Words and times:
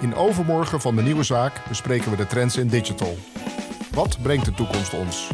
In 0.00 0.14
Overmorgen 0.14 0.80
van 0.80 0.96
de 0.96 1.02
Nieuwe 1.02 1.22
Zaak 1.22 1.62
bespreken 1.68 2.10
we 2.10 2.16
de 2.16 2.26
trends 2.26 2.56
in 2.56 2.68
digital. 2.68 3.16
Wat 3.94 4.22
brengt 4.22 4.44
de 4.44 4.54
toekomst 4.54 4.94
ons? 4.94 5.30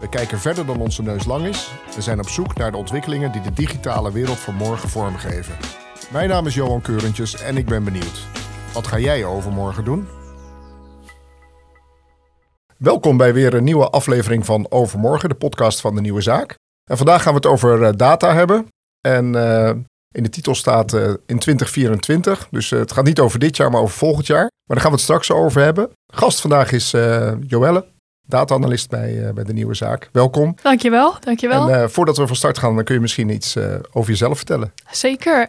We 0.00 0.08
kijken 0.08 0.38
verder 0.38 0.66
dan 0.66 0.80
onze 0.80 1.02
neus 1.02 1.24
lang 1.24 1.46
is 1.46 1.70
en 1.96 2.02
zijn 2.02 2.18
op 2.18 2.28
zoek 2.28 2.56
naar 2.56 2.70
de 2.70 2.76
ontwikkelingen 2.76 3.32
die 3.32 3.40
de 3.40 3.52
digitale 3.52 4.12
wereld 4.12 4.38
van 4.38 4.54
morgen 4.54 4.88
vormgeven. 4.88 5.56
Mijn 6.12 6.28
naam 6.28 6.46
is 6.46 6.54
Johan 6.54 6.80
Keurentjes 6.80 7.42
en 7.42 7.56
ik 7.56 7.66
ben 7.66 7.84
benieuwd. 7.84 8.26
Wat 8.74 8.86
ga 8.86 8.98
jij 8.98 9.24
overmorgen 9.24 9.84
doen? 9.84 10.06
Welkom 12.76 13.16
bij 13.16 13.34
weer 13.34 13.54
een 13.54 13.64
nieuwe 13.64 13.90
aflevering 13.90 14.44
van 14.44 14.70
Overmorgen, 14.70 15.28
de 15.28 15.34
podcast 15.34 15.80
van 15.80 15.94
de 15.94 16.00
Nieuwe 16.00 16.20
Zaak. 16.20 16.54
En 16.90 16.96
vandaag 16.96 17.22
gaan 17.22 17.32
we 17.32 17.38
het 17.38 17.48
over 17.48 17.82
eh, 17.82 17.92
data 17.96 18.34
hebben. 18.34 18.66
En 19.00 19.34
uh, 19.34 19.70
in 20.18 20.24
de 20.24 20.30
titel 20.30 20.54
staat 20.54 20.94
uh, 20.94 21.02
in 21.26 21.38
2024. 21.38 22.48
Dus 22.50 22.70
uh, 22.70 22.78
het 22.78 22.92
gaat 22.92 23.04
niet 23.04 23.20
over 23.20 23.38
dit 23.38 23.56
jaar, 23.56 23.70
maar 23.70 23.80
over 23.80 23.96
volgend 23.96 24.26
jaar. 24.26 24.40
Maar 24.40 24.76
daar 24.76 24.80
gaan 24.80 24.90
we 24.90 24.96
het 24.96 25.04
straks 25.04 25.30
over 25.30 25.62
hebben. 25.62 25.90
Gast 26.06 26.40
vandaag 26.40 26.72
is 26.72 26.94
uh, 26.94 27.32
Joelle, 27.46 27.84
data-analyst 28.26 28.90
bij, 28.90 29.32
bij 29.34 29.44
de 29.44 29.52
Nieuwe 29.52 29.74
Zaak. 29.74 30.08
Welkom. 30.12 30.54
Dankjewel, 30.62 31.14
dankjewel. 31.20 31.70
En 31.70 31.90
voordat 31.90 32.16
we 32.16 32.26
van 32.26 32.36
start 32.36 32.58
gaan, 32.58 32.74
dan 32.74 32.84
kun 32.84 32.94
je 32.94 33.00
misschien 33.00 33.28
iets 33.28 33.56
over 33.92 34.10
jezelf 34.10 34.36
vertellen. 34.36 34.72
Zeker. 34.90 35.48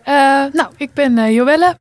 nou, 0.54 0.68
ik 0.78 0.94
ben 0.94 1.34
Joelle, 1.34 1.78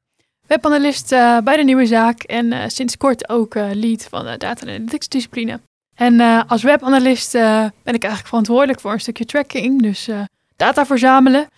webanalist 0.46 1.08
bij 1.44 1.56
de 1.56 1.64
Nieuwe 1.64 1.86
Zaak. 1.86 2.22
En 2.22 2.70
sinds 2.70 2.96
kort 2.96 3.28
ook 3.28 3.54
lead 3.54 4.06
van 4.10 4.24
de 4.24 4.36
data 4.36 4.66
analytics 4.66 5.08
discipline. 5.08 5.60
En 5.94 6.46
als 6.46 6.62
webanalist 6.62 7.32
ben 7.32 7.94
ik 7.94 8.02
eigenlijk 8.02 8.26
verantwoordelijk 8.26 8.80
voor 8.80 8.92
een 8.92 9.00
stukje 9.00 9.24
tracking. 9.24 9.82
Dus 9.82 10.08
data 10.56 10.86
verzamelen. 10.86 11.48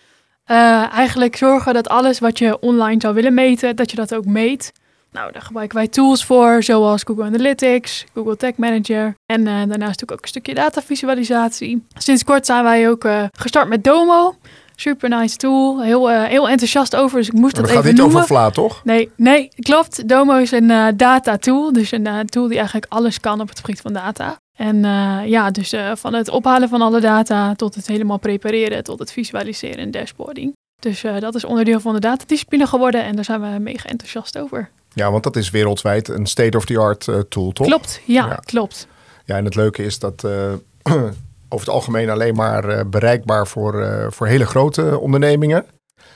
Uh, 0.51 0.93
eigenlijk 0.93 1.35
zorgen 1.35 1.73
dat 1.73 1.89
alles 1.89 2.19
wat 2.19 2.39
je 2.39 2.59
online 2.59 3.01
zou 3.01 3.13
willen 3.13 3.33
meten, 3.33 3.75
dat 3.75 3.89
je 3.89 3.95
dat 3.97 4.15
ook 4.15 4.25
meet. 4.25 4.71
Nou, 5.11 5.31
daar 5.31 5.41
gebruiken 5.41 5.77
wij 5.77 5.87
tools 5.87 6.25
voor, 6.25 6.63
zoals 6.63 7.03
Google 7.03 7.23
Analytics, 7.23 8.05
Google 8.13 8.37
Tag 8.37 8.55
Manager 8.55 9.15
en 9.25 9.39
uh, 9.39 9.45
daarnaast 9.45 9.79
natuurlijk 9.79 10.11
ook 10.11 10.21
een 10.21 10.27
stukje 10.27 10.53
datavisualisatie. 10.53 11.85
Sinds 11.97 12.23
kort 12.23 12.45
zijn 12.45 12.63
wij 12.63 12.89
ook 12.89 13.03
uh, 13.03 13.23
gestart 13.37 13.69
met 13.69 13.83
Domo. 13.83 14.35
Super 14.75 15.09
nice 15.09 15.35
tool, 15.37 15.81
heel, 15.81 16.09
heel 16.09 16.49
enthousiast 16.49 16.95
over, 16.95 17.17
dus 17.17 17.27
ik 17.27 17.33
moest 17.33 17.55
dat, 17.55 17.67
dat 17.67 17.77
even 17.77 17.95
noemen. 17.95 18.13
Dat 18.13 18.21
gaat 18.21 18.29
niet 18.29 18.37
over 18.37 18.51
Vla, 18.53 18.67
toch? 18.67 18.83
Nee, 18.83 19.11
nee, 19.15 19.49
klopt. 19.59 20.07
Domo 20.07 20.37
is 20.37 20.51
een 20.51 20.97
data 20.97 21.37
tool, 21.37 21.73
dus 21.73 21.91
een 21.91 22.25
tool 22.25 22.47
die 22.47 22.57
eigenlijk 22.57 22.85
alles 22.89 23.19
kan 23.19 23.41
op 23.41 23.49
het 23.49 23.59
gebied 23.59 23.81
van 23.81 23.93
data. 23.93 24.37
En 24.61 24.75
uh, 24.75 25.21
ja, 25.25 25.51
dus 25.51 25.73
uh, 25.73 25.91
van 25.95 26.13
het 26.13 26.29
ophalen 26.29 26.69
van 26.69 26.81
alle 26.81 26.99
data 26.99 27.55
tot 27.55 27.75
het 27.75 27.87
helemaal 27.87 28.17
prepareren, 28.17 28.83
tot 28.83 28.99
het 28.99 29.11
visualiseren 29.11 29.77
en 29.77 29.91
dashboarding. 29.91 30.55
Dus 30.79 31.03
uh, 31.03 31.19
dat 31.19 31.35
is 31.35 31.45
onderdeel 31.45 31.79
van 31.79 31.93
de 31.93 31.99
datadiscipline 31.99 32.67
geworden 32.67 33.03
en 33.03 33.15
daar 33.15 33.25
zijn 33.25 33.41
we 33.41 33.59
mega 33.59 33.89
enthousiast 33.89 34.37
over. 34.37 34.69
Ja, 34.93 35.11
want 35.11 35.23
dat 35.23 35.35
is 35.35 35.49
wereldwijd 35.49 36.07
een 36.07 36.25
state-of-the-art 36.25 37.09
tool, 37.29 37.51
toch? 37.51 37.67
Klopt, 37.67 38.01
ja, 38.05 38.25
ja, 38.25 38.35
klopt. 38.35 38.87
Ja, 39.25 39.37
en 39.37 39.45
het 39.45 39.55
leuke 39.55 39.83
is 39.83 39.99
dat 39.99 40.23
over 41.49 41.65
het 41.65 41.69
algemeen 41.69 42.09
alleen 42.09 42.35
maar 42.35 42.89
bereikbaar 42.89 43.47
voor, 43.47 44.07
voor 44.09 44.27
hele 44.27 44.45
grote 44.45 44.99
ondernemingen. 44.99 45.65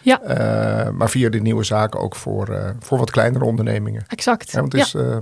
Ja. 0.02 0.20
maar 0.94 1.10
via 1.10 1.30
de 1.30 1.42
nieuwe 1.42 1.64
zaken 1.64 2.00
ook 2.00 2.16
voor, 2.16 2.76
voor 2.80 2.98
wat 2.98 3.12
kleinere 3.12 3.46
ondernemingen. 3.46 4.04
Exact. 4.08 4.52
Ja, 4.52 4.60
want 4.60 4.72
het 4.72 4.82
is, 4.82 4.92
ja. 4.92 5.20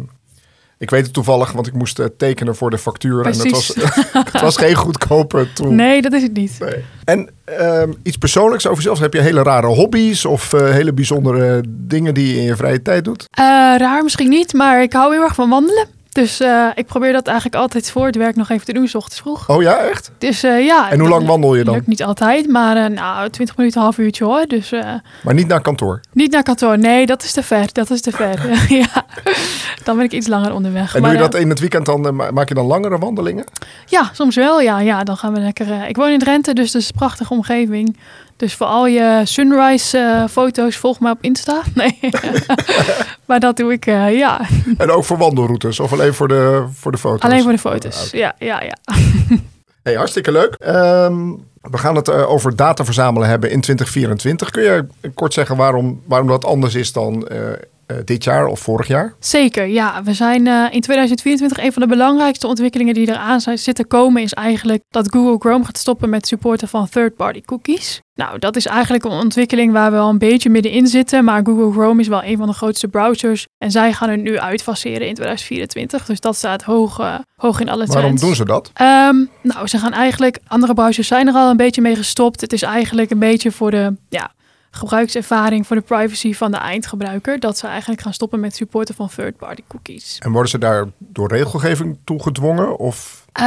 Ik 0.83 0.89
weet 0.89 1.03
het 1.03 1.13
toevallig, 1.13 1.51
want 1.51 1.67
ik 1.67 1.73
moest 1.73 1.99
uh, 1.99 2.05
tekenen 2.17 2.55
voor 2.55 2.69
de 2.69 2.77
factuur. 2.77 3.21
Precies. 3.21 3.75
En 3.75 3.81
het 3.81 3.93
was, 4.13 4.23
het 4.31 4.41
was 4.41 4.57
geen 4.57 4.75
goedkope 4.75 5.47
tool. 5.53 5.71
Nee, 5.71 6.01
dat 6.01 6.13
is 6.13 6.21
het 6.21 6.33
niet. 6.33 6.57
Nee. 6.59 6.83
En 7.03 7.29
um, 7.59 7.95
iets 8.03 8.17
persoonlijks 8.17 8.67
over 8.67 8.77
jezelf. 8.77 8.99
Heb 8.99 9.13
je 9.13 9.21
hele 9.21 9.43
rare 9.43 9.67
hobby's 9.67 10.25
of 10.25 10.53
uh, 10.53 10.69
hele 10.69 10.93
bijzondere 10.93 11.63
dingen 11.67 12.13
die 12.13 12.27
je 12.27 12.35
in 12.35 12.43
je 12.43 12.55
vrije 12.55 12.81
tijd 12.81 13.03
doet? 13.03 13.21
Uh, 13.21 13.45
raar 13.77 14.03
misschien 14.03 14.29
niet, 14.29 14.53
maar 14.53 14.81
ik 14.81 14.93
hou 14.93 15.13
heel 15.13 15.23
erg 15.23 15.35
van 15.35 15.49
wandelen. 15.49 15.87
Dus 16.13 16.41
uh, 16.41 16.67
ik 16.75 16.85
probeer 16.85 17.13
dat 17.13 17.27
eigenlijk 17.27 17.57
altijd 17.57 17.91
voor 17.91 18.05
het 18.05 18.15
werk 18.15 18.35
nog 18.35 18.49
even 18.49 18.65
te 18.65 18.73
doen, 18.73 18.87
s 18.87 18.95
ochtends 18.95 19.19
vroeg. 19.19 19.49
Oh 19.49 19.61
ja, 19.61 19.77
echt? 19.77 20.11
Dus 20.17 20.43
uh, 20.43 20.65
ja. 20.65 20.91
En 20.91 20.99
hoe 20.99 21.09
lang 21.09 21.25
wandel 21.25 21.55
je 21.55 21.63
dan? 21.63 21.73
Lukt 21.73 21.87
niet 21.87 22.03
altijd, 22.03 22.47
maar 22.47 22.77
uh, 22.77 22.97
nou, 22.97 23.29
20 23.29 23.57
minuten, 23.57 23.81
half 23.81 23.97
uurtje 23.97 24.23
hoor. 24.23 24.45
Dus, 24.47 24.71
maar 25.23 25.33
niet 25.33 25.47
naar 25.47 25.61
kantoor? 25.61 25.99
Niet 26.11 26.31
naar 26.31 26.43
kantoor, 26.43 26.77
nee, 26.77 27.05
dat 27.05 27.23
is 27.23 27.31
te 27.31 27.43
ver. 27.43 27.69
Dat 27.71 27.89
is 27.89 28.01
te 28.01 28.11
ver. 28.11 28.39
ja, 28.83 29.05
dan 29.83 29.95
ben 29.95 30.05
ik 30.05 30.11
iets 30.11 30.27
langer 30.27 30.53
onderweg. 30.53 30.95
En 30.95 31.01
maar, 31.01 31.11
doe 31.11 31.21
je 31.21 31.29
dat 31.29 31.39
in 31.41 31.49
het 31.49 31.59
weekend 31.59 31.85
dan, 31.85 32.15
maak 32.15 32.47
je 32.47 32.55
dan 32.55 32.65
langere 32.65 32.97
wandelingen? 32.97 33.45
Ja, 33.85 34.09
soms 34.13 34.35
wel. 34.35 34.61
Ja, 34.61 34.79
ja 34.79 35.03
dan 35.03 35.17
gaan 35.17 35.33
we 35.33 35.39
lekker. 35.39 35.87
ik 35.87 35.95
woon 35.95 36.09
in 36.09 36.19
Drenthe, 36.19 36.53
dus 36.53 36.71
dat 36.71 36.81
is 36.81 36.87
een 36.87 36.95
prachtige 36.95 37.33
omgeving. 37.33 37.97
Dus 38.43 38.53
voor 38.53 38.67
al 38.67 38.87
je 38.87 39.21
sunrise 39.23 39.97
uh, 39.97 40.27
foto's 40.27 40.77
volg 40.77 40.99
me 40.99 41.09
op 41.09 41.17
Insta. 41.21 41.61
Nee, 41.73 41.99
maar 43.27 43.39
dat 43.39 43.57
doe 43.57 43.71
ik, 43.71 43.85
uh, 43.85 44.17
ja. 44.17 44.41
En 44.77 44.91
ook 44.91 45.03
voor 45.03 45.17
wandelroutes 45.17 45.79
of 45.79 45.91
alleen 45.91 46.13
voor 46.13 46.27
de, 46.27 46.65
voor 46.73 46.91
de 46.91 46.97
foto's? 46.97 47.21
Alleen 47.21 47.43
voor 47.43 47.51
de 47.51 47.57
foto's, 47.57 48.09
ja, 48.11 48.35
ja, 48.39 48.61
ja. 48.61 48.77
Hey, 49.83 49.93
hartstikke 49.93 50.31
leuk. 50.31 50.55
Um, 50.67 51.45
we 51.61 51.77
gaan 51.77 51.95
het 51.95 52.07
uh, 52.07 52.29
over 52.29 52.55
data 52.55 52.85
verzamelen 52.85 53.29
hebben 53.29 53.49
in 53.49 53.61
2024. 53.61 54.49
Kun 54.49 54.63
je 54.63 54.87
kort 55.13 55.33
zeggen 55.33 55.57
waarom, 55.57 56.01
waarom 56.05 56.27
dat 56.27 56.45
anders 56.45 56.75
is 56.75 56.91
dan 56.91 57.27
uh, 57.87 57.97
dit 58.05 58.23
jaar 58.23 58.45
of 58.45 58.59
vorig 58.59 58.87
jaar? 58.87 59.13
Zeker, 59.19 59.65
ja. 59.65 60.03
We 60.03 60.13
zijn 60.13 60.45
uh, 60.45 60.65
in 60.71 60.81
2024 60.81 61.57
een 61.57 61.73
van 61.73 61.81
de 61.81 61.87
belangrijkste 61.87 62.47
ontwikkelingen 62.47 62.93
die 62.93 63.07
eraan 63.07 63.41
zijn, 63.41 63.57
zitten 63.57 63.87
komen, 63.87 64.21
is 64.21 64.33
eigenlijk 64.33 64.83
dat 64.89 65.11
Google 65.11 65.37
Chrome 65.39 65.65
gaat 65.65 65.77
stoppen 65.77 66.09
met 66.09 66.27
supporten 66.27 66.67
van 66.67 66.89
third-party 66.89 67.41
cookies. 67.41 68.01
Nou, 68.15 68.39
dat 68.39 68.55
is 68.55 68.65
eigenlijk 68.65 69.03
een 69.03 69.11
ontwikkeling 69.11 69.71
waar 69.71 69.91
we 69.91 69.97
al 69.97 70.09
een 70.09 70.17
beetje 70.17 70.49
middenin 70.49 70.87
zitten, 70.87 71.23
maar 71.23 71.41
Google 71.43 71.71
Chrome 71.71 72.01
is 72.01 72.07
wel 72.07 72.23
een 72.23 72.37
van 72.37 72.47
de 72.47 72.53
grootste 72.53 72.87
browsers 72.87 73.45
en 73.57 73.71
zij 73.71 73.93
gaan 73.93 74.09
het 74.09 74.21
nu 74.21 74.39
uitfaseren 74.39 75.07
in 75.07 75.13
2024. 75.13 76.05
Dus 76.05 76.19
dat 76.19 76.35
staat 76.35 76.63
hoog, 76.63 76.99
uh, 76.99 77.15
hoog 77.35 77.59
in 77.59 77.69
alle 77.69 77.77
trends. 77.77 77.93
Waarom 77.93 78.19
doen 78.19 78.35
ze 78.35 78.45
dat? 78.45 78.71
Um, 78.81 79.29
nou, 79.41 79.67
ze 79.67 79.77
gaan 79.77 79.93
eigenlijk, 79.93 80.39
andere 80.47 80.73
browsers 80.73 81.07
zijn 81.07 81.27
er 81.27 81.33
al 81.33 81.49
een 81.49 81.57
beetje 81.57 81.81
mee 81.81 81.95
gestopt. 81.95 82.41
Het 82.41 82.53
is 82.53 82.61
eigenlijk 82.61 83.11
een 83.11 83.19
beetje 83.19 83.51
voor 83.51 83.71
de, 83.71 83.93
ja, 84.09 84.31
gebruikservaring 84.75 85.67
voor 85.67 85.75
de 85.75 85.81
privacy 85.81 86.33
van 86.33 86.51
de 86.51 86.57
eindgebruiker. 86.57 87.39
Dat 87.39 87.57
ze 87.57 87.67
eigenlijk 87.67 88.01
gaan 88.01 88.13
stoppen 88.13 88.39
met 88.39 88.55
supporten 88.55 88.95
van 88.95 89.09
third-party 89.15 89.63
cookies. 89.67 90.17
En 90.19 90.31
worden 90.31 90.49
ze 90.49 90.57
daar 90.57 90.87
door 90.97 91.27
regelgeving 91.27 91.97
toe 92.03 92.21
gedwongen? 92.21 92.77
Of? 92.77 93.25
Uh, 93.39 93.43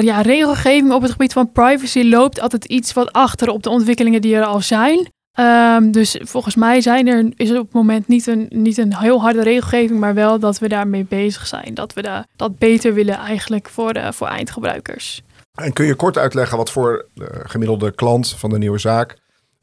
ja, 0.00 0.20
regelgeving 0.20 0.92
op 0.92 1.02
het 1.02 1.10
gebied 1.10 1.32
van 1.32 1.52
privacy 1.52 2.02
loopt 2.02 2.40
altijd 2.40 2.64
iets 2.64 2.92
wat 2.92 3.12
achter 3.12 3.48
op 3.48 3.62
de 3.62 3.70
ontwikkelingen 3.70 4.20
die 4.20 4.36
er 4.36 4.44
al 4.44 4.60
zijn. 4.60 5.14
Um, 5.40 5.92
dus 5.92 6.20
volgens 6.22 6.54
mij 6.54 6.80
zijn 6.80 7.06
er, 7.06 7.32
is 7.36 7.50
er 7.50 7.58
op 7.58 7.64
het 7.64 7.74
moment 7.74 8.08
niet 8.08 8.26
een, 8.26 8.46
niet 8.50 8.78
een 8.78 8.96
heel 8.96 9.20
harde 9.20 9.42
regelgeving, 9.42 10.00
maar 10.00 10.14
wel 10.14 10.38
dat 10.38 10.58
we 10.58 10.68
daarmee 10.68 11.04
bezig 11.04 11.46
zijn. 11.46 11.74
Dat 11.74 11.92
we 11.92 12.24
dat 12.36 12.58
beter 12.58 12.94
willen 12.94 13.16
eigenlijk 13.16 13.68
voor, 13.68 13.92
de, 13.92 14.12
voor 14.12 14.26
eindgebruikers. 14.26 15.22
En 15.54 15.72
kun 15.72 15.86
je 15.86 15.94
kort 15.94 16.18
uitleggen 16.18 16.56
wat 16.56 16.70
voor 16.70 17.06
de 17.14 17.40
gemiddelde 17.44 17.94
klant 17.94 18.28
van 18.28 18.50
de 18.50 18.58
nieuwe 18.58 18.78
zaak 18.78 19.16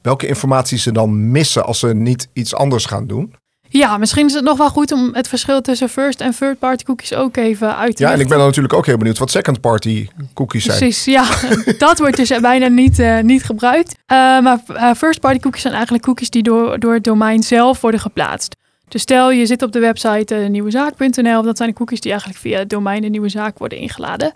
welke 0.03 0.27
informatie 0.27 0.77
ze 0.77 0.91
dan 0.91 1.31
missen 1.31 1.65
als 1.65 1.79
ze 1.79 1.87
niet 1.87 2.29
iets 2.33 2.55
anders 2.55 2.85
gaan 2.85 3.07
doen? 3.07 3.33
Ja, 3.69 3.97
misschien 3.97 4.25
is 4.25 4.33
het 4.33 4.43
nog 4.43 4.57
wel 4.57 4.69
goed 4.69 4.91
om 4.91 5.09
het 5.13 5.27
verschil 5.27 5.61
tussen 5.61 5.89
first 5.89 6.21
en 6.21 6.35
third 6.35 6.59
party 6.59 6.83
cookies 6.83 7.13
ook 7.13 7.37
even 7.37 7.77
uit 7.77 7.95
te 7.95 8.03
Ja, 8.03 8.11
en 8.11 8.19
ik 8.19 8.27
ben 8.27 8.37
dan 8.37 8.45
natuurlijk 8.45 8.73
ook 8.73 8.85
heel 8.85 8.97
benieuwd 8.97 9.17
wat 9.17 9.31
second 9.31 9.61
party 9.61 10.07
cookies 10.33 10.63
zijn. 10.63 10.77
Precies, 10.77 11.05
ja. 11.05 11.25
dat 11.77 11.99
wordt 11.99 12.17
dus 12.17 12.39
bijna 12.39 12.67
niet, 12.67 12.99
uh, 12.99 13.19
niet 13.19 13.43
gebruikt. 13.43 13.91
Uh, 13.91 14.17
maar 14.39 14.59
uh, 14.69 14.93
first 14.93 15.19
party 15.19 15.39
cookies 15.39 15.61
zijn 15.61 15.73
eigenlijk 15.73 16.03
cookies 16.03 16.29
die 16.29 16.43
door, 16.43 16.79
door 16.79 16.93
het 16.93 17.03
domein 17.03 17.43
zelf 17.43 17.81
worden 17.81 17.99
geplaatst. 17.99 18.55
Dus 18.87 19.01
stel 19.01 19.31
je 19.31 19.45
zit 19.45 19.61
op 19.61 19.71
de 19.71 19.79
website 19.79 20.35
nieuwezaak.nl, 20.35 21.41
dat 21.41 21.57
zijn 21.57 21.69
de 21.69 21.75
cookies 21.75 22.01
die 22.01 22.11
eigenlijk 22.11 22.41
via 22.41 22.59
het 22.59 22.69
domein 22.69 23.01
de 23.01 23.09
nieuwe 23.09 23.29
zaak 23.29 23.57
worden 23.57 23.77
ingeladen. 23.77 24.33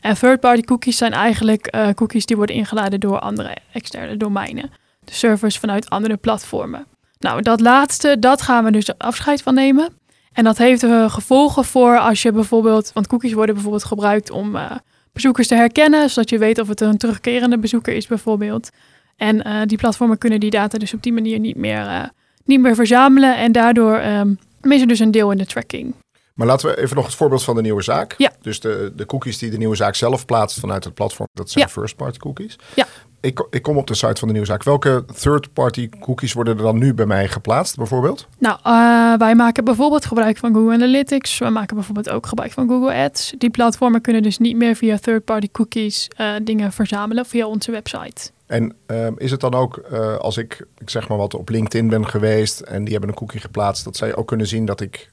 En 0.00 0.14
third 0.14 0.40
party 0.40 0.62
cookies 0.62 0.96
zijn 0.96 1.12
eigenlijk 1.12 1.76
cookies 1.94 2.26
die 2.26 2.36
worden 2.36 2.56
ingeladen 2.56 3.00
door 3.00 3.18
andere 3.18 3.56
externe 3.72 4.16
domeinen 4.16 4.70
servers 5.12 5.58
vanuit 5.58 5.90
andere 5.90 6.16
platformen. 6.16 6.86
Nou, 7.18 7.42
dat 7.42 7.60
laatste, 7.60 8.16
dat 8.18 8.42
gaan 8.42 8.64
we 8.64 8.70
dus 8.70 8.98
afscheid 8.98 9.42
van 9.42 9.54
nemen. 9.54 9.88
En 10.32 10.44
dat 10.44 10.58
heeft 10.58 10.82
uh, 10.82 11.10
gevolgen 11.10 11.64
voor 11.64 11.98
als 11.98 12.22
je 12.22 12.32
bijvoorbeeld, 12.32 12.90
want 12.94 13.06
cookies 13.06 13.32
worden 13.32 13.54
bijvoorbeeld 13.54 13.84
gebruikt 13.84 14.30
om 14.30 14.56
uh, 14.56 14.70
bezoekers 15.12 15.46
te 15.46 15.54
herkennen, 15.54 16.10
zodat 16.10 16.30
je 16.30 16.38
weet 16.38 16.58
of 16.58 16.68
het 16.68 16.80
een 16.80 16.98
terugkerende 16.98 17.58
bezoeker 17.58 17.94
is 17.94 18.06
bijvoorbeeld. 18.06 18.70
En 19.16 19.46
uh, 19.46 19.62
die 19.64 19.78
platformen 19.78 20.18
kunnen 20.18 20.40
die 20.40 20.50
data 20.50 20.78
dus 20.78 20.94
op 20.94 21.02
die 21.02 21.12
manier 21.12 21.38
niet 21.38 21.56
meer, 21.56 22.10
niet 22.44 22.60
meer 22.60 22.74
verzamelen 22.74 23.36
en 23.36 23.52
daardoor 23.52 24.04
um, 24.04 24.38
missen 24.60 24.88
dus 24.88 24.98
een 24.98 25.10
deel 25.10 25.30
in 25.30 25.38
de 25.38 25.46
tracking. 25.46 25.94
Maar 26.34 26.46
laten 26.46 26.68
we 26.68 26.80
even 26.80 26.96
nog 26.96 27.04
het 27.04 27.14
voorbeeld 27.14 27.44
van 27.44 27.56
de 27.56 27.62
nieuwe 27.62 27.82
zaak. 27.82 28.14
Ja. 28.18 28.32
Dus 28.40 28.60
de, 28.60 28.92
de 28.96 29.06
cookies 29.06 29.38
die 29.38 29.50
de 29.50 29.56
nieuwe 29.56 29.76
zaak 29.76 29.94
zelf 29.94 30.24
plaatst 30.24 30.60
vanuit 30.60 30.84
het 30.84 30.94
platform, 30.94 31.28
dat 31.32 31.50
zijn 31.50 31.64
ja. 31.64 31.70
first-party 31.70 32.18
cookies. 32.18 32.56
Ja. 32.74 32.86
Ik, 33.20 33.46
ik 33.50 33.62
kom 33.62 33.76
op 33.76 33.86
de 33.86 33.94
site 33.94 34.18
van 34.18 34.28
de 34.28 34.34
nieuwe 34.34 34.48
zaak. 34.48 34.62
Welke 34.62 35.04
third-party 35.14 35.88
cookies 36.00 36.32
worden 36.32 36.56
er 36.56 36.62
dan 36.62 36.78
nu 36.78 36.94
bij 36.94 37.06
mij 37.06 37.28
geplaatst, 37.28 37.76
bijvoorbeeld? 37.76 38.28
Nou, 38.38 38.58
uh, 38.58 39.18
wij 39.18 39.34
maken 39.34 39.64
bijvoorbeeld 39.64 40.06
gebruik 40.06 40.36
van 40.36 40.54
Google 40.54 40.72
Analytics. 40.72 41.38
We 41.38 41.48
maken 41.48 41.76
bijvoorbeeld 41.76 42.10
ook 42.10 42.26
gebruik 42.26 42.52
van 42.52 42.68
Google 42.68 42.94
Ads. 42.94 43.34
Die 43.38 43.50
platformen 43.50 44.00
kunnen 44.00 44.22
dus 44.22 44.38
niet 44.38 44.56
meer 44.56 44.74
via 44.74 44.98
third-party 44.98 45.48
cookies 45.52 46.08
uh, 46.20 46.32
dingen 46.42 46.72
verzamelen 46.72 47.26
via 47.26 47.46
onze 47.46 47.70
website. 47.70 48.30
En 48.46 48.74
um, 48.86 49.14
is 49.18 49.30
het 49.30 49.40
dan 49.40 49.54
ook 49.54 49.88
uh, 49.92 50.16
als 50.16 50.36
ik, 50.36 50.66
ik 50.78 50.90
zeg 50.90 51.08
maar 51.08 51.18
wat, 51.18 51.34
op 51.34 51.48
LinkedIn 51.48 51.88
ben 51.88 52.08
geweest 52.08 52.60
en 52.60 52.82
die 52.84 52.92
hebben 52.92 53.10
een 53.10 53.16
cookie 53.16 53.40
geplaatst, 53.40 53.84
dat 53.84 53.96
zij 53.96 54.16
ook 54.16 54.26
kunnen 54.26 54.46
zien 54.46 54.64
dat 54.64 54.80
ik 54.80 55.10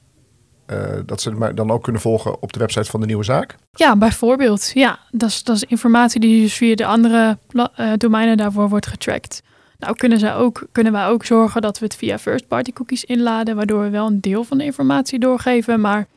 eh, 0.65 0.79
dat 1.05 1.21
ze 1.21 1.31
mij 1.31 1.53
dan 1.53 1.71
ook 1.71 1.83
kunnen 1.83 2.01
volgen 2.01 2.41
op 2.41 2.53
de 2.53 2.59
website 2.59 2.89
van 2.89 2.99
de 2.99 3.05
nieuwe 3.05 3.23
zaak? 3.23 3.55
Ja, 3.71 3.95
bijvoorbeeld. 3.95 4.71
Ja, 4.73 4.99
dat 5.11 5.29
is, 5.29 5.43
dat 5.43 5.55
is 5.55 5.63
informatie 5.63 6.19
die 6.19 6.41
dus 6.41 6.53
via 6.53 6.75
de 6.75 6.85
andere 6.85 7.37
uh, 7.51 7.91
domeinen 7.97 8.37
daarvoor 8.37 8.69
wordt 8.69 8.87
getracked. 8.87 9.43
Nou 9.79 9.95
kunnen, 9.95 10.19
zij 10.19 10.35
ook, 10.35 10.67
kunnen 10.71 10.93
wij 10.93 11.07
ook 11.07 11.25
zorgen 11.25 11.61
dat 11.61 11.79
we 11.79 11.85
het 11.85 11.95
via 11.95 12.19
first-party 12.19 12.73
cookies 12.73 13.03
inladen, 13.03 13.55
waardoor 13.55 13.81
we 13.81 13.89
wel 13.89 14.07
een 14.07 14.21
deel 14.21 14.43
van 14.43 14.57
de 14.57 14.63
informatie 14.63 15.19
doorgeven, 15.19 15.81
maar 15.81 16.07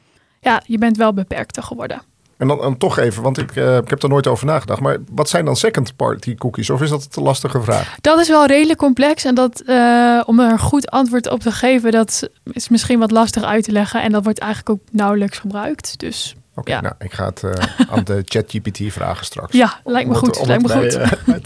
ja, 0.40 0.62
je 0.66 0.78
bent 0.78 0.96
wel 0.96 1.12
beperkter 1.12 1.62
geworden. 1.62 2.02
En 2.38 2.48
dan, 2.48 2.76
toch 2.76 2.98
even, 2.98 3.22
want 3.22 3.38
ik, 3.38 3.56
uh, 3.56 3.76
ik 3.76 3.90
heb 3.90 4.02
er 4.02 4.08
nooit 4.08 4.26
over 4.26 4.46
nagedacht. 4.46 4.80
Maar 4.80 4.96
wat 5.10 5.28
zijn 5.28 5.44
dan 5.44 5.56
second 5.56 5.96
party 5.96 6.34
cookies? 6.34 6.70
Of 6.70 6.82
is 6.82 6.90
dat 6.90 7.08
een 7.10 7.22
lastige 7.22 7.62
vraag? 7.62 7.96
Dat 8.00 8.20
is 8.20 8.28
wel 8.28 8.46
redelijk 8.46 8.78
complex. 8.78 9.24
En 9.24 9.34
dat, 9.34 9.62
uh, 9.66 10.22
om 10.26 10.40
er 10.40 10.50
een 10.50 10.58
goed 10.58 10.90
antwoord 10.90 11.28
op 11.28 11.40
te 11.40 11.52
geven, 11.52 11.92
dat 11.92 12.28
is 12.52 12.68
misschien 12.68 12.98
wat 12.98 13.10
lastig 13.10 13.42
uit 13.42 13.64
te 13.64 13.72
leggen. 13.72 14.02
En 14.02 14.12
dat 14.12 14.24
wordt 14.24 14.38
eigenlijk 14.38 14.70
ook 14.70 14.88
nauwelijks 14.90 15.38
gebruikt. 15.38 15.98
Dus 15.98 16.36
Oké, 16.54 16.70
ja. 16.70 16.80
nou, 16.80 16.94
ik 16.98 17.12
ga 17.12 17.24
het 17.24 17.42
uh, 17.42 17.52
aan 17.90 18.04
de 18.04 18.22
ChatGPT 18.32 18.80
vragen 18.92 19.24
straks. 19.24 19.52
Ja, 19.52 19.80
lijkt 19.84 20.08
me 20.08 20.14
goed. 20.14 20.46
lijkt 20.46 20.62
me 20.62 20.68
goed. 20.68 20.98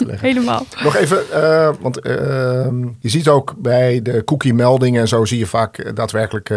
Uh, 0.02 0.20
Helemaal. 0.20 0.66
Nog 0.82 0.96
even, 0.96 1.22
uh, 1.34 1.70
want 1.80 2.00
ehm, 2.00 2.82
je 3.00 3.08
ziet 3.08 3.28
ook 3.28 3.54
bij 3.58 4.02
de 4.02 4.24
cookie 4.24 4.54
meldingen 4.54 5.00
en 5.00 5.08
zo 5.08 5.24
zie 5.24 5.38
je 5.38 5.46
vaak 5.46 5.96
daadwerkelijk 5.96 6.50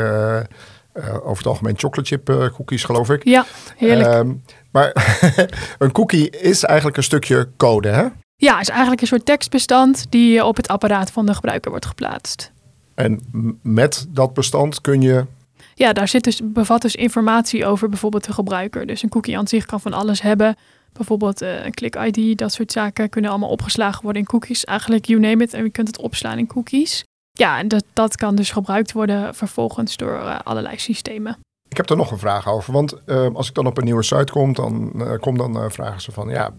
uh, 0.96 1.16
over 1.16 1.38
het 1.38 1.46
algemeen 1.46 1.78
chocolate 1.78 2.10
chip 2.10 2.30
uh, 2.30 2.46
cookies, 2.54 2.84
geloof 2.84 3.10
ik. 3.10 3.24
Ja, 3.24 3.46
heerlijk. 3.78 4.26
Uh, 4.26 4.32
maar 4.72 5.18
een 5.78 5.92
cookie 5.92 6.30
is 6.30 6.64
eigenlijk 6.64 6.98
een 6.98 7.04
stukje 7.04 7.50
code, 7.58 7.88
hè? 7.88 8.08
Ja, 8.38 8.60
is 8.60 8.70
eigenlijk 8.70 9.02
een 9.02 9.08
soort 9.08 9.26
tekstbestand 9.26 10.06
die 10.10 10.46
op 10.46 10.56
het 10.56 10.68
apparaat 10.68 11.12
van 11.12 11.26
de 11.26 11.34
gebruiker 11.34 11.72
wordt 11.72 11.86
geplaatst. 11.86 12.52
En 12.96 13.20
met 13.62 14.06
dat 14.10 14.34
bestand 14.34 14.82
kun 14.82 15.02
je. 15.02 15.26
Ja, 15.74 15.94
daar 15.94 16.08
zit 16.08 16.24
dus, 16.24 16.42
bevat 16.44 16.82
dus 16.82 16.96
informatie 16.96 17.66
over 17.66 17.90
bijvoorbeeld 17.90 18.26
de 18.26 18.34
gebruiker. 18.34 18.86
Dus 18.86 19.04
een 19.04 19.10
cookie 19.10 19.38
aan 19.38 19.48
zich 19.48 19.66
kan 19.66 19.82
van 19.82 19.94
alles 19.94 20.22
hebben. 20.22 20.56
Bijvoorbeeld 20.94 21.42
uh, 21.42 21.66
een 21.66 21.74
click-ID, 21.74 22.38
dat 22.38 22.54
soort 22.54 22.72
zaken 22.72 23.10
kunnen 23.10 23.32
allemaal 23.32 23.50
opgeslagen 23.50 24.04
worden 24.04 24.22
in 24.22 24.28
cookies. 24.28 24.64
Eigenlijk, 24.64 25.06
you 25.06 25.20
name 25.20 25.44
it, 25.44 25.54
en 25.54 25.64
je 25.64 25.70
kunt 25.70 25.88
het 25.88 25.98
opslaan 25.98 26.38
in 26.38 26.48
cookies. 26.48 27.04
Ja, 27.38 27.60
en 27.60 27.68
dat, 27.68 27.84
dat 27.94 28.16
kan 28.16 28.36
dus 28.36 28.52
gebruikt 28.52 28.92
worden 28.92 29.36
vervolgens 29.36 29.98
door 29.98 30.14
uh, 30.14 30.40
allerlei 30.44 30.78
systemen. 30.78 31.38
Ik 31.70 31.78
heb 31.78 31.90
er 31.90 31.98
nog 31.98 32.12
een 32.12 32.20
vraag 32.20 32.48
over. 32.48 32.74
Want 32.74 32.96
uh, 33.06 33.28
als 33.34 33.48
ik 33.48 33.54
dan 33.54 33.66
op 33.66 33.78
een 33.78 33.84
nieuwe 33.84 34.04
site 34.04 34.32
kom, 34.32 34.54
dan, 34.54 34.92
uh, 34.96 35.14
kom, 35.20 35.38
dan 35.38 35.72
vragen 35.72 36.02
ze 36.02 36.12
van 36.12 36.30
ja, 36.30 36.54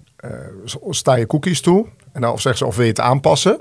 sta 0.91 1.15
je 1.15 1.27
cookies 1.27 1.61
toe? 1.61 1.87
En 2.13 2.21
dan 2.21 2.33
of 2.33 2.41
zeggen 2.41 2.61
ze 2.61 2.67
of 2.67 2.77
wil 2.77 2.85
je 2.85 2.91
het 2.91 3.01
aanpassen? 3.01 3.61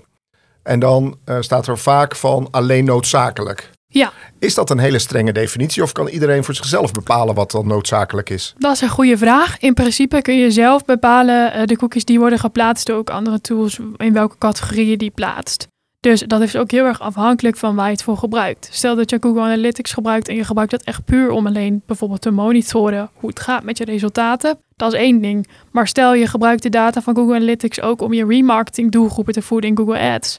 En 0.63 0.79
dan 0.79 1.17
staat 1.39 1.67
er 1.67 1.77
vaak 1.77 2.15
van 2.15 2.47
alleen 2.51 2.85
noodzakelijk. 2.85 3.71
Ja. 3.87 4.11
Is 4.39 4.53
dat 4.53 4.69
een 4.69 4.79
hele 4.79 4.99
strenge 4.99 5.31
definitie 5.31 5.83
of 5.83 5.91
kan 5.91 6.07
iedereen 6.07 6.43
voor 6.43 6.53
zichzelf 6.53 6.91
bepalen 6.91 7.35
wat 7.35 7.51
dan 7.51 7.67
noodzakelijk 7.67 8.29
is? 8.29 8.53
Dat 8.57 8.73
is 8.73 8.81
een 8.81 8.89
goede 8.89 9.17
vraag. 9.17 9.59
In 9.59 9.73
principe 9.73 10.21
kun 10.21 10.37
je 10.37 10.51
zelf 10.51 10.85
bepalen 10.85 11.67
de 11.67 11.77
cookies 11.77 12.05
die 12.05 12.19
worden 12.19 12.39
geplaatst 12.39 12.85
door 12.85 12.97
ook 12.97 13.09
andere 13.09 13.41
tools 13.41 13.79
in 13.97 14.13
welke 14.13 14.37
categorie 14.37 14.89
je 14.89 14.97
die 14.97 15.11
plaatst. 15.11 15.67
Dus 16.05 16.21
dat 16.21 16.41
is 16.41 16.55
ook 16.55 16.71
heel 16.71 16.85
erg 16.85 16.99
afhankelijk 16.99 17.57
van 17.57 17.75
waar 17.75 17.85
je 17.85 17.91
het 17.91 18.03
voor 18.03 18.17
gebruikt. 18.17 18.67
Stel 18.71 18.95
dat 18.95 19.09
je 19.09 19.17
Google 19.19 19.41
Analytics 19.41 19.93
gebruikt 19.93 20.27
en 20.27 20.35
je 20.35 20.43
gebruikt 20.43 20.71
dat 20.71 20.83
echt 20.83 21.05
puur 21.05 21.29
om 21.31 21.47
alleen 21.47 21.81
bijvoorbeeld 21.85 22.21
te 22.21 22.31
monitoren 22.31 23.09
hoe 23.13 23.29
het 23.29 23.39
gaat 23.39 23.63
met 23.63 23.77
je 23.77 23.85
resultaten. 23.85 24.57
Dat 24.75 24.93
is 24.93 24.99
één 24.99 25.21
ding. 25.21 25.47
Maar 25.71 25.87
stel 25.87 26.13
je 26.13 26.27
gebruikt 26.27 26.63
de 26.63 26.69
data 26.69 27.01
van 27.01 27.15
Google 27.15 27.35
Analytics 27.35 27.81
ook 27.81 28.01
om 28.01 28.13
je 28.13 28.25
remarketing 28.25 28.91
doelgroepen 28.91 29.33
te 29.33 29.41
voeden 29.41 29.69
in 29.69 29.77
Google 29.77 29.99
Ads. 29.99 30.37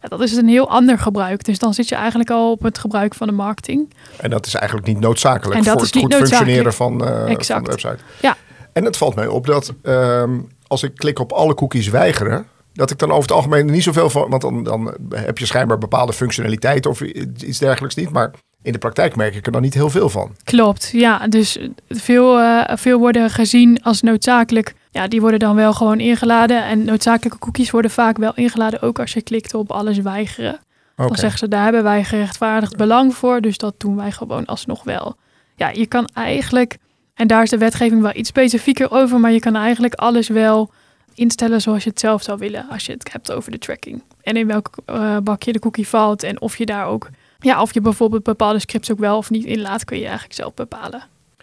Ja, 0.00 0.08
dat 0.08 0.20
is 0.20 0.36
een 0.36 0.48
heel 0.48 0.70
ander 0.70 0.98
gebruik. 0.98 1.44
Dus 1.44 1.58
dan 1.58 1.74
zit 1.74 1.88
je 1.88 1.94
eigenlijk 1.94 2.30
al 2.30 2.50
op 2.50 2.62
het 2.62 2.78
gebruik 2.78 3.14
van 3.14 3.26
de 3.26 3.32
marketing. 3.32 3.94
En 4.16 4.30
dat 4.30 4.46
is 4.46 4.54
eigenlijk 4.54 4.86
niet 4.86 5.00
noodzakelijk 5.00 5.64
voor 5.64 5.80
het 5.80 5.96
goed 5.96 6.14
functioneren 6.14 6.72
van, 6.72 6.92
uh, 6.92 7.34
van, 7.38 7.62
de 7.62 7.70
website. 7.70 7.98
Ja. 8.20 8.36
En 8.72 8.84
het 8.84 8.96
valt 8.96 9.14
mij 9.14 9.26
op 9.26 9.46
dat 9.46 9.74
um, 9.82 10.48
als 10.66 10.82
ik 10.82 10.94
klik 10.94 11.18
op 11.18 11.32
alle 11.32 11.54
cookies 11.54 11.88
weigeren, 11.88 12.46
dat 12.78 12.90
ik 12.90 12.98
dan 12.98 13.10
over 13.10 13.22
het 13.22 13.32
algemeen 13.32 13.66
niet 13.66 13.82
zoveel 13.82 14.10
van. 14.10 14.30
Want 14.30 14.42
dan, 14.42 14.62
dan 14.62 14.94
heb 15.14 15.38
je 15.38 15.46
schijnbaar 15.46 15.78
bepaalde 15.78 16.12
functionaliteit 16.12 16.86
of 16.86 17.00
iets 17.00 17.58
dergelijks 17.58 17.94
niet. 17.94 18.10
Maar 18.10 18.30
in 18.62 18.72
de 18.72 18.78
praktijk 18.78 19.16
merk 19.16 19.34
ik 19.34 19.46
er 19.46 19.52
dan 19.52 19.62
niet 19.62 19.74
heel 19.74 19.90
veel 19.90 20.08
van. 20.08 20.36
Klopt, 20.44 20.90
ja. 20.92 21.26
Dus 21.28 21.58
veel, 21.88 22.40
uh, 22.40 22.62
veel 22.74 22.98
worden 22.98 23.30
gezien 23.30 23.82
als 23.82 24.02
noodzakelijk. 24.02 24.74
Ja, 24.90 25.08
die 25.08 25.20
worden 25.20 25.38
dan 25.38 25.54
wel 25.54 25.72
gewoon 25.72 26.00
ingeladen. 26.00 26.64
En 26.64 26.84
noodzakelijke 26.84 27.38
cookies 27.38 27.70
worden 27.70 27.90
vaak 27.90 28.18
wel 28.18 28.34
ingeladen, 28.34 28.82
ook 28.82 28.98
als 28.98 29.12
je 29.12 29.22
klikt 29.22 29.54
op 29.54 29.70
alles 29.70 29.98
weigeren. 29.98 30.58
Okay. 30.92 31.06
Dan 31.06 31.16
zeggen 31.16 31.38
ze, 31.38 31.48
daar 31.48 31.62
hebben 31.62 31.82
wij 31.82 32.04
gerechtvaardigd 32.04 32.76
belang 32.76 33.14
voor. 33.14 33.40
Dus 33.40 33.58
dat 33.58 33.74
doen 33.78 33.96
wij 33.96 34.12
gewoon 34.12 34.44
alsnog 34.44 34.84
wel. 34.84 35.16
Ja, 35.56 35.68
je 35.68 35.86
kan 35.86 36.08
eigenlijk, 36.14 36.76
en 37.14 37.26
daar 37.26 37.42
is 37.42 37.50
de 37.50 37.58
wetgeving 37.58 38.02
wel 38.02 38.14
iets 38.14 38.28
specifieker 38.28 38.90
over, 38.90 39.20
maar 39.20 39.32
je 39.32 39.40
kan 39.40 39.56
eigenlijk 39.56 39.94
alles 39.94 40.28
wel 40.28 40.70
instellen 41.18 41.60
zoals 41.60 41.84
je 41.84 41.90
het 41.90 42.00
zelf 42.00 42.22
zou 42.22 42.38
willen 42.38 42.68
als 42.68 42.86
je 42.86 42.92
het 42.92 43.12
hebt 43.12 43.32
over 43.32 43.50
de 43.50 43.58
tracking. 43.58 44.02
En 44.22 44.36
in 44.36 44.46
welk 44.46 44.70
uh, 44.86 45.16
bakje 45.18 45.52
de 45.52 45.58
cookie 45.58 45.88
valt 45.88 46.22
en 46.22 46.40
of 46.40 46.56
je 46.56 46.66
daar 46.66 46.86
ook, 46.86 47.08
ja, 47.38 47.62
of 47.62 47.74
je 47.74 47.80
bijvoorbeeld 47.80 48.22
bepaalde 48.22 48.58
scripts 48.58 48.90
ook 48.90 48.98
wel 48.98 49.16
of 49.16 49.30
niet 49.30 49.44
inlaat, 49.44 49.84
kun 49.84 49.96
je 49.96 50.04
eigenlijk 50.04 50.34
zelf 50.34 50.54
bepalen. 50.54 51.02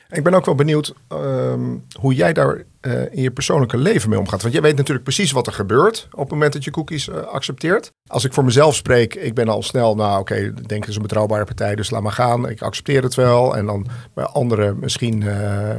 Ik 0.10 0.24
ben 0.24 0.34
ook 0.34 0.46
wel 0.46 0.56
benieuwd 0.56 0.94
um, 1.10 1.86
hoe 2.00 2.14
jij 2.14 2.34
daar 2.34 2.64
uh, 2.82 3.02
in 3.12 3.22
je 3.22 3.32
persoonlijke 3.32 3.78
leven 3.78 4.10
mee 4.10 4.20
omgaat. 4.20 4.42
Want 4.42 4.54
jij 4.54 4.62
weet 4.62 4.76
natuurlijk 4.76 5.04
precies 5.04 5.32
wat 5.32 5.48
er 5.48 5.54
gebeurt 5.54 6.08
op 6.12 6.20
het 6.20 6.30
moment 6.30 6.54
dat 6.54 6.64
je 6.64 6.72
cookies 6.72 7.08
uh, 7.08 7.16
accepteert. 7.16 7.92
Als 8.08 8.24
ik 8.24 8.34
voor 8.34 8.44
mezelf 8.44 8.76
spreek, 8.76 9.16
ik 9.16 9.34
ben 9.34 9.48
al 9.48 9.64
snel, 9.64 9.96
nou 9.96 10.20
oké, 10.20 10.34
okay, 10.34 10.54
denk 10.54 10.82
het 10.82 10.88
is 10.90 10.96
een 10.96 11.02
betrouwbare 11.02 11.46
partij, 11.46 11.76
dus 11.76 11.90
laat 11.90 12.02
maar 12.02 12.12
gaan. 12.12 12.50
Ik 12.50 12.62
accepteer 12.62 13.04
het 13.04 13.16
wel. 13.16 13.58
En 13.58 13.66
dan 13.66 13.88
bij 14.14 14.26
anderen 14.26 14.80
misschien 14.80 15.22
uh, 15.22 15.70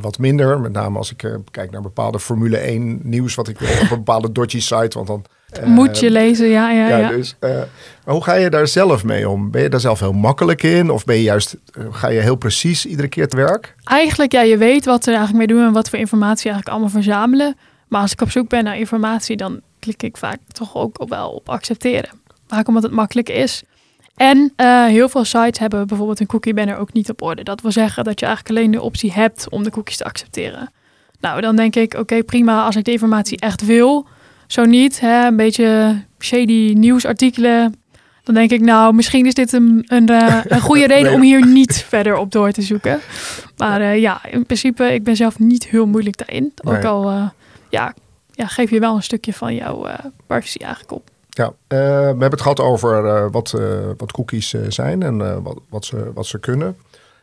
wat 0.00 0.18
minder. 0.18 0.60
Met 0.60 0.72
name 0.72 0.98
als 0.98 1.12
ik 1.12 1.38
kijk 1.50 1.70
naar 1.70 1.82
bepaalde 1.82 2.20
Formule 2.20 2.56
1 2.56 3.00
nieuws, 3.02 3.34
wat 3.34 3.48
ik 3.48 3.60
op 3.60 3.68
een 3.68 3.88
bepaalde 3.88 4.32
dodgy 4.32 4.60
site. 4.60 4.96
Want 4.98 5.06
dan 5.06 5.24
moet 5.64 5.98
je 5.98 6.10
lezen, 6.10 6.48
ja, 6.48 6.70
ja, 6.70 6.88
ja. 6.88 6.98
ja. 6.98 7.08
Dus, 7.08 7.36
maar 7.40 8.14
hoe 8.14 8.24
ga 8.24 8.34
je 8.34 8.50
daar 8.50 8.68
zelf 8.68 9.04
mee 9.04 9.28
om? 9.28 9.50
Ben 9.50 9.62
je 9.62 9.68
daar 9.68 9.80
zelf 9.80 10.00
heel 10.00 10.12
makkelijk 10.12 10.62
in? 10.62 10.90
Of 10.90 11.04
ben 11.04 11.16
je 11.16 11.22
juist, 11.22 11.56
ga 11.90 12.08
je 12.08 12.20
heel 12.20 12.36
precies 12.36 12.86
iedere 12.86 13.08
keer 13.08 13.28
te 13.28 13.36
werk? 13.36 13.74
Eigenlijk, 13.84 14.32
ja, 14.32 14.40
je 14.40 14.58
weet 14.58 14.84
wat 14.84 15.04
we 15.04 15.10
er 15.10 15.16
eigenlijk 15.16 15.46
mee 15.46 15.56
doen 15.56 15.66
en 15.66 15.72
wat 15.72 15.88
voor 15.88 15.98
informatie 15.98 16.50
eigenlijk 16.50 16.68
allemaal 16.68 17.02
verzamelen. 17.02 17.56
Maar 17.88 18.00
als 18.00 18.12
ik 18.12 18.20
op 18.20 18.30
zoek 18.30 18.48
ben 18.48 18.64
naar 18.64 18.78
informatie, 18.78 19.36
dan 19.36 19.60
klik 19.78 20.02
ik 20.02 20.16
vaak 20.16 20.38
toch 20.52 20.76
ook 20.76 21.04
wel 21.08 21.30
op 21.30 21.48
accepteren. 21.48 22.10
Vaak 22.46 22.68
omdat 22.68 22.82
het 22.82 22.92
makkelijk 22.92 23.28
is. 23.28 23.62
En 24.16 24.52
uh, 24.56 24.84
heel 24.84 25.08
veel 25.08 25.24
sites 25.24 25.58
hebben 25.58 25.86
bijvoorbeeld 25.86 26.20
een 26.20 26.26
cookie 26.26 26.54
banner 26.54 26.76
ook 26.76 26.92
niet 26.92 27.10
op 27.10 27.22
orde. 27.22 27.42
Dat 27.42 27.60
wil 27.60 27.72
zeggen 27.72 28.04
dat 28.04 28.20
je 28.20 28.26
eigenlijk 28.26 28.56
alleen 28.56 28.70
de 28.70 28.82
optie 28.82 29.12
hebt 29.12 29.48
om 29.48 29.62
de 29.62 29.70
cookies 29.70 29.96
te 29.96 30.04
accepteren. 30.04 30.70
Nou, 31.20 31.40
dan 31.40 31.56
denk 31.56 31.76
ik, 31.76 31.94
oké, 31.94 32.22
prima, 32.22 32.64
als 32.64 32.76
ik 32.76 32.84
de 32.84 32.92
informatie 32.92 33.40
echt 33.40 33.64
wil. 33.64 34.06
Zo 34.54 34.64
niet, 34.64 35.00
hè, 35.00 35.26
een 35.26 35.36
beetje 35.36 36.02
shady 36.18 36.72
nieuwsartikelen. 36.76 37.74
Dan 38.22 38.34
denk 38.34 38.50
ik, 38.50 38.60
nou, 38.60 38.94
misschien 38.94 39.26
is 39.26 39.34
dit 39.34 39.52
een, 39.52 39.84
een, 39.86 40.10
uh, 40.10 40.40
een 40.54 40.60
goede 40.60 40.86
reden 40.86 41.04
nee. 41.04 41.14
om 41.14 41.22
hier 41.22 41.46
niet 41.46 41.84
verder 41.88 42.16
op 42.16 42.32
door 42.32 42.50
te 42.50 42.62
zoeken. 42.62 43.00
Maar 43.56 43.80
uh, 43.80 44.00
ja, 44.00 44.26
in 44.26 44.46
principe, 44.46 44.92
ik 44.92 45.04
ben 45.04 45.16
zelf 45.16 45.38
niet 45.38 45.66
heel 45.66 45.86
moeilijk 45.86 46.16
daarin. 46.16 46.52
Ook 46.64 46.72
nee. 46.72 46.86
al, 46.86 47.10
uh, 47.10 47.28
ja, 47.68 47.94
ja, 48.30 48.46
geef 48.46 48.70
je 48.70 48.80
wel 48.80 48.94
een 48.94 49.02
stukje 49.02 49.32
van 49.32 49.54
jouw 49.54 49.86
privacy 50.26 50.58
eigenlijk 50.58 50.92
op. 50.92 51.10
Ja, 51.28 51.52
we 51.68 51.76
hebben 51.76 52.30
het 52.30 52.40
gehad 52.40 52.60
over 52.60 53.30
wat, 53.30 53.50
wat 53.96 54.12
cookies 54.12 54.54
zijn 54.68 55.02
en 55.02 55.42
wat, 55.42 55.58
wat, 55.68 55.84
ze, 55.84 56.10
wat 56.14 56.26
ze 56.26 56.38
kunnen. 56.38 56.76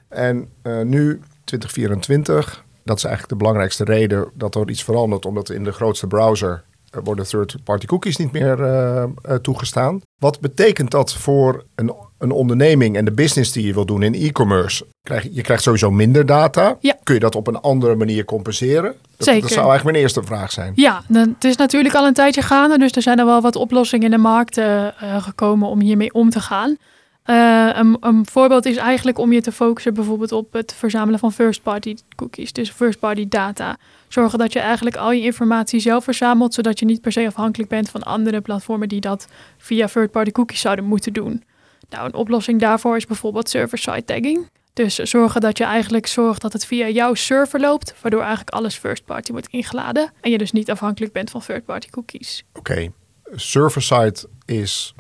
En 0.08 0.50
nu, 0.84 1.22
2024, 1.44 2.64
dat 2.84 2.98
is 2.98 3.04
eigenlijk 3.04 3.34
de 3.34 3.40
belangrijkste 3.40 3.84
reden 3.84 4.30
dat 4.34 4.56
er 4.56 4.70
iets 4.70 4.84
verandert. 4.84 5.26
Omdat 5.26 5.50
in 5.50 5.64
de 5.64 5.72
grootste 5.72 6.08
browser 6.08 6.64
worden 7.04 7.28
third-party 7.28 7.86
cookies 7.86 8.18
niet 8.18 8.32
meer 8.32 8.60
uh, 8.60 9.04
uh, 9.30 9.36
toegestaan. 9.36 10.02
Wat 10.20 10.40
betekent 10.40 10.92
dat 10.92 11.14
voor 11.14 11.66
een, 11.76 11.94
een 12.18 12.32
onderneming 12.32 12.98
en 12.98 13.06
de 13.06 13.12
business 13.12 13.52
die 13.52 13.66
je 13.66 13.74
wil 13.74 13.86
doen 13.86 14.04
in 14.04 14.14
e-commerce? 14.14 14.86
Krijg, 15.02 15.28
je 15.32 15.42
krijgt 15.42 15.64
sowieso 15.64 15.92
minder 15.92 16.26
data. 16.26 16.78
Ja. 16.80 16.98
Kun 17.04 17.14
je 17.14 17.20
dat 17.20 17.36
op 17.36 17.48
een 17.48 17.60
andere 17.60 17.96
manier 17.96 18.26
compenseren? 18.26 18.96
Dat, 19.18 19.28
Zeker. 19.28 19.42
dat 19.42 19.52
zou 19.52 19.70
eigenlijk 19.70 19.84
mijn 19.84 20.04
eerste 20.04 20.24
vraag 20.24 20.52
zijn. 20.52 20.74
Ja, 20.76 21.04
het 21.14 21.44
is 21.44 21.56
natuurlijk 21.56 21.96
al 21.96 22.08
een 22.08 22.14
tijdje 22.14 22.42
gaande. 22.42 22.78
Dus 22.78 22.92
er 22.92 23.02
zijn 23.02 23.20
er 23.20 23.26
wel 23.26 23.42
wat 23.42 23.56
oplossingen 23.56 24.06
in 24.06 24.12
de 24.12 24.18
markt 24.18 24.58
uh, 24.58 24.88
gekomen 25.20 25.68
om 25.68 25.80
hiermee 25.80 26.14
om 26.14 26.30
te 26.30 26.40
gaan. 26.40 26.78
Uh, 27.26 27.70
een, 28.02 28.26
voorbeeld 28.32 28.66
is 28.66 28.78
eigenlijk 28.78 29.18
om 29.18 29.32
je 29.32 29.42
te 29.42 29.52
focussen 29.52 29.94
bijvoorbeeld 29.94 30.32
op 30.32 30.54
het 30.54 30.74
verzamelen 30.74 31.20
van 31.20 31.34
first-party 31.34 31.96
cookies, 32.16 32.54
dus 32.54 32.70
first-party 32.70 33.28
data. 33.28 33.78
Zorgen 34.08 34.40
dat 34.40 34.54
je 34.54 34.60
eigenlijk 34.60 34.96
al 34.96 35.12
je 35.12 35.22
informatie 35.22 35.80
zelf 35.80 36.04
verzamelt, 36.04 36.54
zodat 36.54 36.80
je 36.80 36.86
niet 36.86 37.02
per 37.02 37.12
se 37.12 37.26
afhankelijk 37.28 37.70
bent 37.70 37.90
van 37.90 38.04
andere 38.04 38.42
platformen 38.42 38.88
die 38.88 39.02
dat 39.02 39.28
via 39.58 39.88
third-party 39.88 40.32
cookies 40.32 40.62
zouden 40.62 40.86
moeten 40.86 41.14
doen. 41.14 41.44
Nou, 41.90 42.06
een 42.06 42.14
oplossing 42.14 42.60
daarvoor 42.60 42.96
is 42.96 43.06
bijvoorbeeld 43.06 43.50
server-side 43.50 44.06
tagging. 44.06 44.50
Dus 44.74 44.96
zorgen 44.96 45.42
dat 45.42 45.58
je 45.58 45.64
eigenlijk 45.64 46.08
zorgt 46.08 46.42
dat 46.42 46.54
het 46.54 46.66
via 46.66 46.88
jouw 46.88 47.14
server 47.14 47.60
loopt, 47.60 47.96
waardoor 48.02 48.22
eigenlijk 48.22 48.50
alles 48.50 48.78
first-party 48.78 49.32
wordt 49.32 49.48
ingeladen 49.48 50.12
en 50.22 50.32
je 50.32 50.38
dus 50.38 50.52
niet 50.52 50.72
afhankelijk 50.72 51.14
bent 51.14 51.30
van 51.30 51.42
third-party 51.42 51.90
cookies. 51.90 52.44
Oké, 52.54 52.92
server-side 53.36 54.28
is 54.46 54.94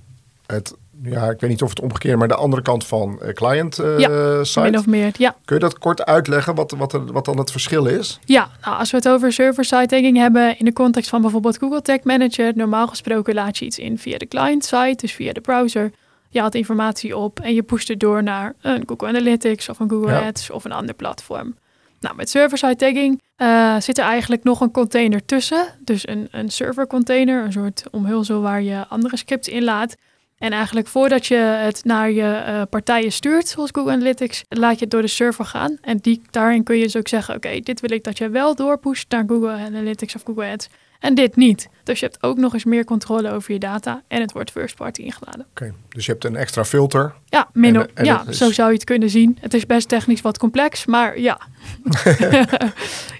het 0.45 0.75
ja, 1.03 1.29
ik 1.29 1.39
weet 1.39 1.49
niet 1.49 1.61
of 1.61 1.69
het 1.69 1.79
omgekeerd, 1.79 2.17
maar 2.17 2.27
de 2.27 2.35
andere 2.35 2.61
kant 2.61 2.85
van 2.85 3.19
uh, 3.21 3.29
client 3.29 3.79
uh, 3.79 3.99
ja, 3.99 4.43
site. 4.43 4.59
Min 4.59 4.77
of 4.77 4.87
meer, 4.87 5.11
ja. 5.17 5.35
Kun 5.45 5.55
je 5.55 5.61
dat 5.61 5.79
kort 5.79 6.05
uitleggen 6.05 6.55
wat, 6.55 6.71
wat, 6.71 6.99
wat 7.11 7.25
dan 7.25 7.37
het 7.37 7.51
verschil 7.51 7.85
is? 7.85 8.19
Ja, 8.25 8.49
nou, 8.61 8.77
als 8.77 8.91
we 8.91 8.97
het 8.97 9.09
over 9.09 9.33
server-side 9.33 9.85
tagging 9.85 10.17
hebben 10.17 10.59
in 10.59 10.65
de 10.65 10.73
context 10.73 11.09
van 11.09 11.21
bijvoorbeeld 11.21 11.57
Google 11.57 11.81
Tag 11.81 12.03
Manager, 12.03 12.51
normaal 12.55 12.87
gesproken 12.87 13.33
laat 13.33 13.57
je 13.57 13.65
iets 13.65 13.79
in 13.79 13.97
via 13.97 14.17
de 14.17 14.27
client 14.27 14.65
site, 14.65 14.95
dus 14.95 15.13
via 15.13 15.33
de 15.33 15.41
browser. 15.41 15.91
Je 16.29 16.39
haalt 16.39 16.55
informatie 16.55 17.17
op 17.17 17.39
en 17.39 17.53
je 17.53 17.63
pusht 17.63 17.87
het 17.87 17.99
door 17.99 18.23
naar 18.23 18.53
een 18.61 18.83
Google 18.85 19.07
Analytics 19.07 19.69
of 19.69 19.79
een 19.79 19.89
Google 19.89 20.11
Ja. 20.11 20.27
Ads 20.27 20.49
of 20.49 20.65
een 20.65 20.71
ander 20.71 20.95
platform. 20.95 21.55
Nou, 21.99 22.15
met 22.15 22.29
server-side 22.29 22.75
tagging 22.75 23.21
eh, 23.35 23.75
zit 23.79 23.97
er 23.97 24.03
eigenlijk 24.03 24.43
nog 24.43 24.61
een 24.61 24.71
container 24.71 25.25
tussen. 25.25 25.65
Dus 25.79 26.07
een, 26.07 26.27
een 26.31 26.49
server 26.49 26.87
container, 26.87 27.43
een 27.43 27.51
soort 27.51 27.83
omhulsel 27.91 28.41
waar 28.41 28.61
je 28.61 28.87
andere 28.87 29.17
scripts 29.17 29.47
in 29.47 29.63
laat. 29.63 29.95
En 30.41 30.51
eigenlijk 30.51 30.87
voordat 30.87 31.25
je 31.25 31.35
het 31.35 31.83
naar 31.83 32.11
je 32.11 32.23
eh, 32.31 32.61
partijen 32.69 33.11
stuurt, 33.11 33.47
zoals 33.47 33.69
Google 33.73 33.91
Analytics, 33.91 34.43
laat 34.49 34.73
je 34.73 34.79
het 34.81 34.91
door 34.91 35.01
de 35.01 35.07
server 35.07 35.45
gaan. 35.45 35.77
En 35.81 35.97
die, 35.97 36.21
daarin 36.29 36.63
kun 36.63 36.77
je 36.77 36.83
dus 36.83 36.95
ook 36.95 37.07
zeggen, 37.07 37.35
oké, 37.35 37.59
dit 37.59 37.79
wil 37.81 37.91
ik 37.91 38.03
dat 38.03 38.17
je 38.17 38.29
wel 38.29 38.55
doorpusht 38.55 39.11
naar 39.11 39.23
Google 39.27 39.49
Analytics 39.51 40.15
of 40.15 40.21
Google 40.25 40.45
Ads. 40.51 40.69
En 40.99 41.15
dit 41.15 41.35
niet. 41.35 41.69
Dus 41.83 41.99
je 41.99 42.05
hebt 42.05 42.23
ook 42.23 42.37
nog 42.37 42.53
eens 42.53 42.63
meer 42.63 42.83
controle 42.85 43.31
over 43.31 43.53
je 43.53 43.59
data 43.59 44.01
en 44.07 44.21
het 44.21 44.31
wordt 44.31 44.51
first 44.51 44.75
party 44.75 45.01
ingeladen. 45.01 45.45
Oké, 45.49 45.73
dus 45.89 46.05
je 46.05 46.11
hebt 46.11 46.23
een 46.25 46.35
extra 46.35 46.65
filter. 46.65 47.13
Ja, 47.25 47.49
min 47.53 47.75
En- 47.75 47.81
of- 47.81 47.87
en 47.93 48.05
ja 48.05 48.23
is- 48.27 48.37
zo 48.37 48.51
zou 48.51 48.67
je 48.69 48.73
het 48.75 48.83
kunnen 48.83 49.09
zien. 49.09 49.37
Het 49.39 49.53
is 49.53 49.65
best 49.65 49.87
technisch 49.87 50.21
wat 50.21 50.37
complex, 50.37 50.85
maar 50.85 51.19
ja. 51.19 51.41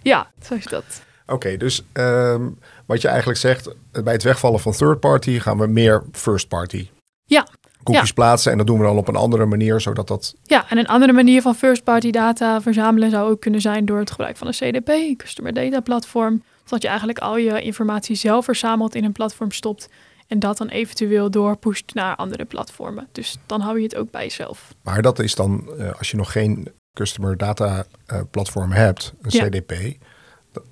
ja, 0.04 0.32
zo 0.46 0.54
is 0.54 0.66
dat. 0.66 0.84
Oké, 1.28 1.58
dus 1.58 1.84
ehm, 1.94 2.48
wat 2.86 3.02
je 3.02 3.08
eigenlijk 3.08 3.40
zegt, 3.40 3.70
bij 4.04 4.14
het 4.14 4.24
wegvallen 4.24 4.60
van 4.60 4.72
third 4.72 5.00
party 5.00 5.40
gaan 5.40 5.58
we 5.58 5.68
meer 5.68 6.04
first 6.12 6.48
party. 6.48 6.88
Ja. 7.34 7.48
Cookies 7.84 8.08
Ja. 8.08 8.14
plaatsen 8.14 8.52
en 8.52 8.58
dat 8.58 8.68
doen 8.68 8.78
we 8.80 8.84
dan 8.86 8.98
op 8.98 9.08
een 9.08 9.16
andere 9.16 9.46
manier, 9.46 9.82
zodat 9.82 10.08
dat... 10.08 10.36
Ja, 10.44 10.70
en 10.70 10.78
een 10.78 10.88
andere 10.88 11.14
manier 11.14 11.42
van 11.42 11.56
first 11.56 11.84
party 11.84 12.12
data 12.12 12.62
verzamelen 12.62 13.10
zou 13.10 13.32
ook 13.32 13.42
kunnen 13.42 13.62
zijn 13.62 13.86
door 13.86 14.00
het 14.00 14.12
gebruik 14.12 14.38
van 14.38 14.48
een 14.48 14.54
CDP, 14.54 14.88
een 14.90 15.16
Customer 15.18 15.54
Data 15.54 15.80
Platform. 15.80 16.44
Dat 16.66 16.82
je 16.82 16.88
eigenlijk 16.88 17.20
al 17.20 17.38
je 17.38 17.62
informatie 17.62 18.16
zelf 18.16 18.46
verzamelt 18.46 18.96
in 18.96 19.04
een 19.04 19.12
platform 19.12 19.52
stopt 19.52 19.90
en 20.28 20.40
dat 20.40 20.58
dan 20.58 20.68
eventueel 20.68 21.32
doorpusht 21.32 21.94
naar 21.94 22.16
andere 22.16 22.46
platformen. 22.46 23.08
Dus 23.12 23.38
dan 23.46 23.62
hou 23.62 23.78
je 23.78 23.84
het 23.84 23.96
ook 23.96 24.12
bij 24.12 24.24
jezelf. 24.24 24.74
Maar 24.84 25.02
dat 25.02 25.20
is 25.20 25.36
dan, 25.36 25.70
eh, 25.78 25.92
als 25.98 26.12
je 26.12 26.18
nog 26.18 26.32
geen 26.32 26.68
customer 26.94 27.38
data 27.38 27.86
eh, 28.06 28.20
platform 28.32 28.72
hebt, 28.72 29.14
een 29.22 29.30
Ja. 29.32 29.48
CDP, 29.48 29.74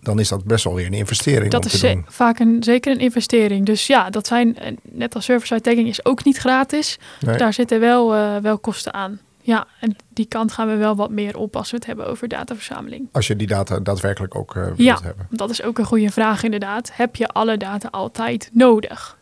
dan 0.02 0.20
is 0.20 0.28
dat 0.30 0.44
best 0.44 0.64
wel 0.64 0.74
weer 0.74 0.86
een 0.86 0.94
investering 0.94 1.52
Dat 1.52 1.60
om 1.62 1.66
is 1.66 1.72
te 1.72 1.78
ze- 1.88 1.94
doen. 1.94 2.06
vaak 2.08 2.40
een, 2.40 2.64
zeker 2.64 2.92
een 2.92 3.00
investering. 3.00 3.66
Dus 3.66 3.88
ja, 3.88 4.10
dat 4.10 4.28
zijn, 4.28 4.58
eh, 4.58 4.72
net 4.92 5.16
als 5.16 5.26
server-side 5.26 5.62
tagging 5.62 5.88
is 5.88 6.06
ook 6.06 6.24
niet 6.24 6.38
gratis. 6.38 7.00
Nee? 7.20 7.38
Daar 7.38 7.54
zitten 7.54 7.80
wel, 7.80 8.16
eh, 8.16 8.36
wel 8.38 8.58
kosten 8.60 8.94
aan. 8.94 9.20
Ja, 9.42 9.68
en 9.80 9.96
die 10.14 10.26
kant 10.26 10.52
gaan 10.52 10.68
we 10.68 10.76
wel 10.76 10.96
wat 10.96 11.10
meer 11.10 11.38
op 11.38 11.56
als 11.56 11.70
we 11.72 11.76
het 11.78 11.86
hebben 11.86 12.08
over 12.08 12.28
dataverzameling. 12.28 13.08
Als 13.12 13.28
je 13.28 13.36
die 13.36 13.48
data 13.48 13.80
daadwerkelijk 13.80 14.36
ook 14.36 14.56
eh 14.56 14.64
wilt 14.64 14.78
Ja. 14.78 15.00
hebben. 15.04 15.28
Dat 15.30 15.50
is 15.50 15.64
ook 15.64 15.78
een 15.78 15.86
goede 15.86 16.10
vraag 16.12 16.44
inderdaad. 16.44 16.92
Heb 16.94 17.16
je 17.16 17.28
alle 17.28 17.58
data 17.58 17.88
altijd 17.92 18.50
nodig? 18.54 19.18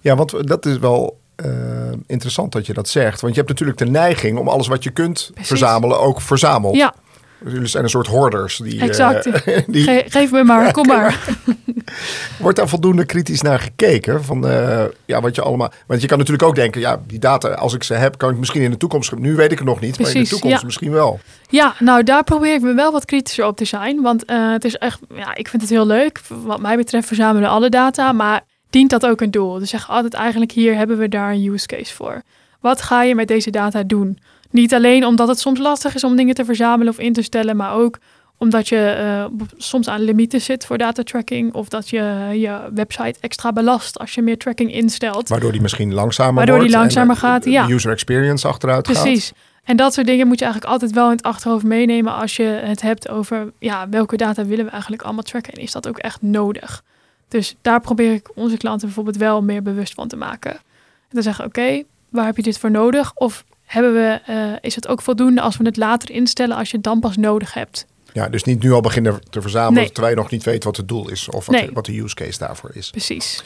Ja, 0.00 0.14
want 0.16 0.48
dat 0.48 0.66
is 0.66 0.78
wel 0.78 1.20
interessant 2.06 2.52
dat 2.52 2.66
je 2.66 2.72
dat 2.72 2.88
zegt. 2.88 3.20
Want 3.20 3.32
je 3.34 3.38
hebt 3.38 3.50
natuurlijk 3.52 3.78
de 3.78 3.86
neiging 3.86 4.38
om 4.38 4.48
alles 4.48 4.66
wat 4.66 4.82
je 4.84 4.90
kunt 4.90 5.28
Precies. 5.32 5.48
verzamelen 5.48 6.00
ook 6.00 6.20
verzameld. 6.20 6.76
Ja, 6.76 6.94
Jullie 7.46 7.66
zijn 7.66 7.84
een 7.84 7.90
soort 7.90 8.06
hoorders. 8.06 8.56
Die, 8.56 8.90
eh, 8.90 9.20
die, 9.66 9.82
ge- 9.82 10.04
geef 10.08 10.30
me 10.30 10.44
maar, 10.44 10.72
kom 10.72 10.86
maar. 10.86 11.28
Wordt 12.38 12.56
daar 12.56 12.68
voldoende 12.68 13.04
kritisch 13.04 13.40
naar 13.40 13.58
gekeken? 13.58 14.24
Van, 14.24 14.46
eh, 14.48 14.84
ja, 15.04 15.20
wat 15.20 15.34
je 15.34 15.42
allemaal, 15.42 15.72
want 15.86 16.00
je 16.00 16.06
kan 16.06 16.18
natuurlijk 16.18 16.48
ook 16.48 16.54
denken, 16.54 16.80
ja, 16.80 17.00
die 17.06 17.18
data, 17.18 17.48
als 17.48 17.74
ik 17.74 17.82
ze 17.82 17.94
heb, 17.94 18.18
kan 18.18 18.30
ik 18.30 18.38
misschien 18.38 18.62
in 18.62 18.70
de 18.70 18.76
toekomst. 18.76 19.16
Nu 19.16 19.34
weet 19.34 19.52
ik 19.52 19.58
het 19.58 19.66
nog 19.66 19.80
niet, 19.80 19.98
maar 19.98 20.14
in 20.14 20.22
de 20.22 20.28
toekomst 20.28 20.58
ja. 20.60 20.64
misschien 20.64 20.90
wel. 20.90 21.20
Ja, 21.48 21.74
nou 21.78 22.02
daar 22.02 22.24
probeer 22.24 22.54
ik 22.54 22.60
me 22.60 22.74
wel 22.74 22.92
wat 22.92 23.04
kritischer 23.04 23.46
op 23.46 23.56
te 23.56 23.64
zijn. 23.64 24.00
Want 24.00 24.24
eh, 24.24 24.52
het 24.52 24.64
is 24.64 24.76
echt, 24.76 25.00
ja, 25.14 25.34
ik 25.34 25.48
vind 25.48 25.62
het 25.62 25.70
heel 25.70 25.86
leuk. 25.86 26.20
Wat 26.28 26.60
mij 26.60 26.76
betreft 26.76 27.06
verzamelen 27.06 27.48
alle 27.48 27.68
data, 27.68 28.12
maar 28.12 28.40
dient 28.70 28.90
dat 28.90 29.06
ook 29.06 29.20
een 29.20 29.30
doel? 29.30 29.58
Dus 29.58 29.70
zeg 29.70 29.90
altijd 29.90 30.14
eigenlijk 30.14 30.52
hier 30.52 30.76
hebben 30.76 30.98
we 30.98 31.08
daar 31.08 31.32
een 31.32 31.44
use 31.52 31.66
case 31.66 31.94
voor. 31.94 32.22
Wat 32.60 32.82
ga 32.82 33.02
je 33.02 33.14
met 33.14 33.28
deze 33.28 33.50
data 33.50 33.82
doen? 33.82 34.18
Niet 34.52 34.74
alleen 34.74 35.06
omdat 35.06 35.28
het 35.28 35.38
soms 35.38 35.58
lastig 35.58 35.94
is 35.94 36.04
om 36.04 36.16
dingen 36.16 36.34
te 36.34 36.44
verzamelen 36.44 36.92
of 36.92 36.98
in 36.98 37.12
te 37.12 37.22
stellen, 37.22 37.56
maar 37.56 37.74
ook 37.74 37.98
omdat 38.38 38.68
je 38.68 38.76
eh, 38.76 39.24
soms 39.56 39.88
aan 39.88 40.00
limieten 40.00 40.40
zit 40.40 40.66
voor 40.66 40.78
data 40.78 41.02
tracking 41.02 41.54
of 41.54 41.68
dat 41.68 41.88
je 41.88 42.28
je 42.32 42.70
website 42.74 43.18
extra 43.20 43.52
belast 43.52 43.98
als 43.98 44.14
je 44.14 44.22
meer 44.22 44.38
tracking 44.38 44.72
instelt. 44.72 45.28
Waardoor 45.28 45.52
die 45.52 45.60
misschien 45.60 45.94
langzamer 45.94 46.34
Waardoor 46.34 46.58
die 46.58 46.64
wordt. 46.64 46.80
langzamer 46.80 47.16
gaat, 47.16 47.42
de 47.42 47.50
ja. 47.50 47.68
user 47.68 47.92
experience 47.92 48.48
achteruit 48.48 48.86
gaat. 48.86 49.02
Precies. 49.02 49.32
En 49.64 49.76
dat 49.76 49.94
soort 49.94 50.06
dingen 50.06 50.26
moet 50.26 50.38
je 50.38 50.44
eigenlijk 50.44 50.72
altijd 50.72 50.92
wel 50.92 51.10
in 51.10 51.16
het 51.16 51.22
achterhoofd 51.22 51.64
meenemen 51.64 52.14
als 52.14 52.36
je 52.36 52.42
het 52.42 52.82
hebt 52.82 53.08
over 53.08 53.52
ja, 53.58 53.88
welke 53.88 54.16
data 54.16 54.44
willen 54.44 54.64
we 54.64 54.70
eigenlijk 54.70 55.02
allemaal 55.02 55.22
tracken 55.22 55.52
en 55.52 55.62
is 55.62 55.72
dat 55.72 55.88
ook 55.88 55.98
echt 55.98 56.22
nodig. 56.22 56.82
Dus 57.28 57.54
daar 57.60 57.80
probeer 57.80 58.12
ik 58.12 58.30
onze 58.34 58.56
klanten 58.56 58.86
bijvoorbeeld 58.86 59.16
wel 59.16 59.42
meer 59.42 59.62
bewust 59.62 59.94
van 59.94 60.08
te 60.08 60.16
maken. 60.16 60.52
En 60.52 61.18
te 61.18 61.22
zeggen, 61.22 61.44
oké, 61.44 61.82
waar 62.08 62.26
heb 62.26 62.36
je 62.36 62.42
dit 62.42 62.58
voor 62.58 62.70
nodig? 62.70 63.12
Of 63.14 63.44
hebben 63.72 63.92
we, 63.94 64.20
eh, 64.26 64.52
is 64.60 64.74
het 64.74 64.88
ook 64.88 65.02
voldoende 65.02 65.40
als 65.40 65.56
we 65.56 65.64
het 65.64 65.76
later 65.76 66.10
instellen 66.10 66.56
als 66.56 66.70
je 66.70 66.76
het 66.76 66.84
dan 66.84 67.00
pas 67.00 67.16
nodig 67.16 67.54
hebt? 67.54 67.86
Ja, 68.12 68.28
dus 68.28 68.44
niet 68.44 68.62
nu 68.62 68.72
al 68.72 68.80
beginnen 68.80 69.20
te 69.30 69.40
verzamelen, 69.40 69.82
Nee. 69.82 69.92
terwijl 69.92 70.14
je 70.14 70.20
nog 70.20 70.30
niet 70.30 70.44
weet 70.44 70.64
wat 70.64 70.76
het 70.76 70.88
doel 70.88 71.10
is 71.10 71.28
of 71.28 71.46
wat, 71.46 71.56
Nee. 71.56 71.70
wat 71.72 71.84
de 71.84 72.00
use 72.00 72.14
case 72.14 72.38
daarvoor 72.38 72.70
is. 72.74 72.90
Precies. 72.90 73.44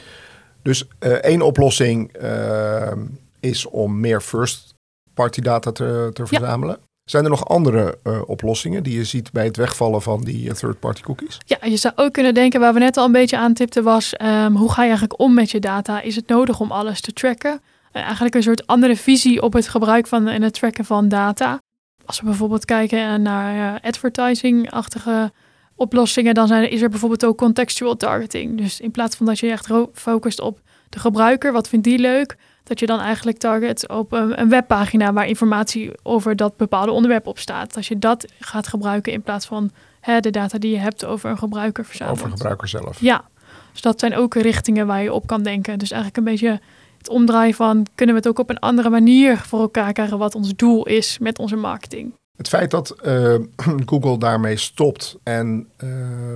Dus 0.61 0.83
eh, 0.99 1.11
één 1.11 1.41
oplossing 1.41 2.11
eh, 2.13 2.91
is 3.39 3.65
om 3.65 3.99
meer 3.99 4.21
first 4.21 4.73
party 5.13 5.41
data 5.41 5.71
te, 5.71 6.09
te 6.13 6.21
Ja. 6.21 6.27
verzamelen. 6.27 6.77
Zijn 7.09 7.23
er 7.23 7.29
nog 7.29 7.47
andere 7.49 7.97
oplossingen 8.25 8.83
die 8.83 8.97
je 8.97 9.03
ziet 9.03 9.31
bij 9.31 9.45
het 9.45 9.57
wegvallen 9.57 10.01
van 10.01 10.23
die 10.23 10.53
third 10.53 10.79
party 10.79 11.01
cookies? 11.01 11.37
Ja, 11.45 11.57
je 11.61 11.77
zou 11.77 11.93
ook 11.97 12.13
kunnen 12.13 12.33
denken, 12.33 12.59
waar 12.59 12.73
we 12.73 12.79
net 12.79 12.97
al 12.97 13.05
een 13.05 13.11
beetje 13.11 13.37
aan 13.37 13.53
tipten, 13.53 13.83
was 13.83 14.13
ehm, 14.13 14.51
hoe 14.51 14.71
ga 14.71 14.81
je 14.81 14.89
eigenlijk 14.89 15.19
om 15.19 15.33
met 15.33 15.51
je 15.51 15.59
data? 15.59 16.01
Is 16.01 16.15
het 16.15 16.27
nodig 16.27 16.59
om 16.59 16.71
alles 16.71 17.01
te 17.01 17.13
tracken? 17.13 17.61
Eh, 17.97 18.03
eigenlijk 18.03 18.35
een 18.35 18.43
soort 18.43 18.67
andere 18.67 18.95
visie 18.95 19.41
op 19.41 19.53
het 19.53 19.67
gebruik 19.67 20.07
van 20.07 20.27
en 20.27 20.41
het 20.41 20.53
tracken 20.53 20.85
van 20.85 21.07
data. 21.07 21.59
Als 22.05 22.19
we 22.19 22.25
bijvoorbeeld 22.25 22.65
kijken 22.65 23.21
naar 23.21 23.75
eh, 23.75 23.81
advertising-achtige 23.89 25.31
oplossingen, 25.75 26.33
dan 26.33 26.47
zijn, 26.47 26.71
is 26.71 26.81
er 26.81 26.89
bijvoorbeeld 26.89 27.25
ook 27.25 27.37
contextual 27.37 27.95
targeting. 27.95 28.57
Dus 28.57 28.79
in 28.79 28.91
plaats 28.91 29.15
van 29.15 29.25
dat 29.25 29.39
je 29.39 29.51
echt 29.51 29.69
focust 29.93 30.41
op 30.41 30.59
de 30.89 30.99
gebruiker, 30.99 31.51
wat 31.51 31.69
vindt 31.69 31.85
die 31.85 31.99
leuk, 31.99 32.37
dat 32.63 32.79
je 32.79 32.85
dan 32.85 32.99
eigenlijk 32.99 33.37
target 33.37 33.89
op 33.89 34.11
een, 34.11 34.41
een 34.41 34.49
webpagina 34.49 35.13
waar 35.13 35.27
informatie 35.27 35.91
over 36.03 36.35
dat 36.35 36.57
bepaalde 36.57 36.91
onderwerp 36.91 37.27
op 37.27 37.39
staat. 37.39 37.75
Als 37.75 37.87
je 37.87 37.99
dat 37.99 38.25
gaat 38.39 38.67
gebruiken 38.67 39.13
in 39.13 39.21
plaats 39.21 39.45
van 39.45 39.71
hè, 39.99 40.19
de 40.19 40.29
data 40.29 40.57
die 40.57 40.71
je 40.71 40.79
hebt 40.79 41.05
over 41.05 41.29
een 41.29 41.37
gebruiker 41.37 41.85
verzameld. 41.85 42.17
Over 42.17 42.31
gebruiker 42.31 42.67
zelf. 42.67 43.01
Ja, 43.01 43.25
dus 43.71 43.81
dat 43.81 43.99
zijn 43.99 44.15
ook 44.15 44.35
richtingen 44.35 44.87
waar 44.87 45.03
je 45.03 45.13
op 45.13 45.27
kan 45.27 45.43
denken. 45.43 45.79
Dus 45.79 45.91
eigenlijk 45.91 46.17
een 46.17 46.33
beetje 46.33 46.59
het 46.97 47.09
omdraaien 47.09 47.53
van 47.53 47.85
kunnen 47.95 48.15
we 48.15 48.21
het 48.21 48.29
ook 48.29 48.39
op 48.39 48.49
een 48.49 48.59
andere 48.59 48.89
manier 48.89 49.37
voor 49.37 49.59
elkaar 49.59 49.93
krijgen 49.93 50.17
wat 50.17 50.35
ons 50.35 50.55
doel 50.55 50.85
is 50.85 51.17
met 51.19 51.39
onze 51.39 51.55
marketing. 51.55 52.13
Het 52.37 52.47
feit 52.47 52.71
dat 52.71 52.89
eh, 52.89 53.35
Google 53.89 54.17
daarmee 54.17 54.57
stopt 54.57 55.17
en 55.23 55.69
eh, 55.77 55.89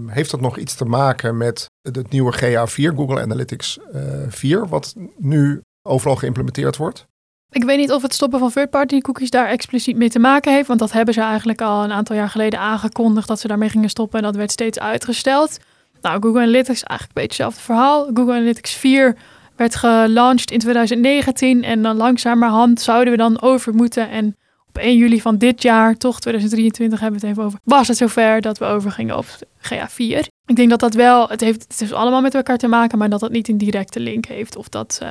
heeft 0.07 0.31
dat 0.31 0.41
nog 0.41 0.57
iets 0.57 0.75
te 0.75 0.85
maken 0.85 1.37
met 1.37 1.69
het 1.81 2.09
nieuwe 2.09 2.35
GA4, 2.35 2.95
Google 2.95 3.21
Analytics 3.21 3.79
eh 3.91 4.01
4, 4.27 4.67
wat 4.67 4.95
nu 5.17 5.61
overal 5.81 6.15
geïmplementeerd 6.15 6.77
wordt? 6.77 7.05
Ik 7.49 7.63
weet 7.63 7.77
niet 7.77 7.91
of 7.91 8.01
het 8.01 8.13
stoppen 8.13 8.39
van 8.39 8.51
third-party 8.51 8.99
cookies 8.99 9.29
daar 9.29 9.47
expliciet 9.47 9.95
mee 9.95 10.09
te 10.09 10.19
maken 10.19 10.53
heeft, 10.53 10.67
want 10.67 10.79
dat 10.79 10.91
hebben 10.91 11.13
ze 11.13 11.21
eigenlijk 11.21 11.61
al 11.61 11.83
een 11.83 11.91
aantal 11.91 12.15
jaar 12.15 12.29
geleden 12.29 12.59
aangekondigd 12.59 13.27
dat 13.27 13.39
ze 13.39 13.47
daarmee 13.47 13.69
gingen 13.69 13.89
stoppen 13.89 14.19
en 14.19 14.25
dat 14.25 14.35
werd 14.35 14.51
steeds 14.51 14.79
uitgesteld. 14.79 15.57
Nou, 16.01 16.21
Google 16.21 16.41
Analytics 16.41 16.83
eigenlijk 16.83 17.01
een 17.17 17.21
beetje 17.27 17.43
hetzelfde 17.43 17.61
verhaal. 17.61 18.09
Google 18.13 18.33
Analytics 18.33 18.73
4 18.73 19.17
werd 19.61 19.75
gelaunched 19.75 20.51
in 20.51 20.59
2019 20.59 21.63
en 21.63 21.81
dan 21.81 21.97
langzamerhand 21.97 22.81
zouden 22.81 23.11
we 23.11 23.17
dan 23.17 23.41
over 23.41 23.73
moeten 23.73 24.09
en 24.09 24.35
op 24.67 24.77
1 24.77 24.97
juli 24.97 25.21
van 25.21 25.37
dit 25.37 25.61
jaar, 25.61 25.97
toch 25.97 26.19
2023 26.19 26.99
hebben 26.99 27.19
we 27.19 27.27
het 27.27 27.35
even 27.35 27.47
over, 27.47 27.59
was 27.63 27.87
het 27.87 27.97
zover 27.97 28.41
dat 28.41 28.57
we 28.57 28.65
overgingen 28.65 29.17
op 29.17 29.25
GA4. 29.61 30.19
Ik 30.45 30.55
denk 30.55 30.69
dat 30.69 30.79
dat 30.79 30.93
wel, 30.93 31.29
het 31.29 31.41
heeft 31.41 31.61
het 31.67 31.81
is 31.81 31.93
allemaal 31.93 32.21
met 32.21 32.35
elkaar 32.35 32.57
te 32.57 32.67
maken, 32.67 32.97
maar 32.97 33.09
dat 33.09 33.21
het 33.21 33.31
niet 33.31 33.47
een 33.47 33.57
directe 33.57 33.99
link 33.99 34.25
heeft 34.25 34.55
of 34.55 34.69
dat 34.69 34.99
eh, 35.01 35.09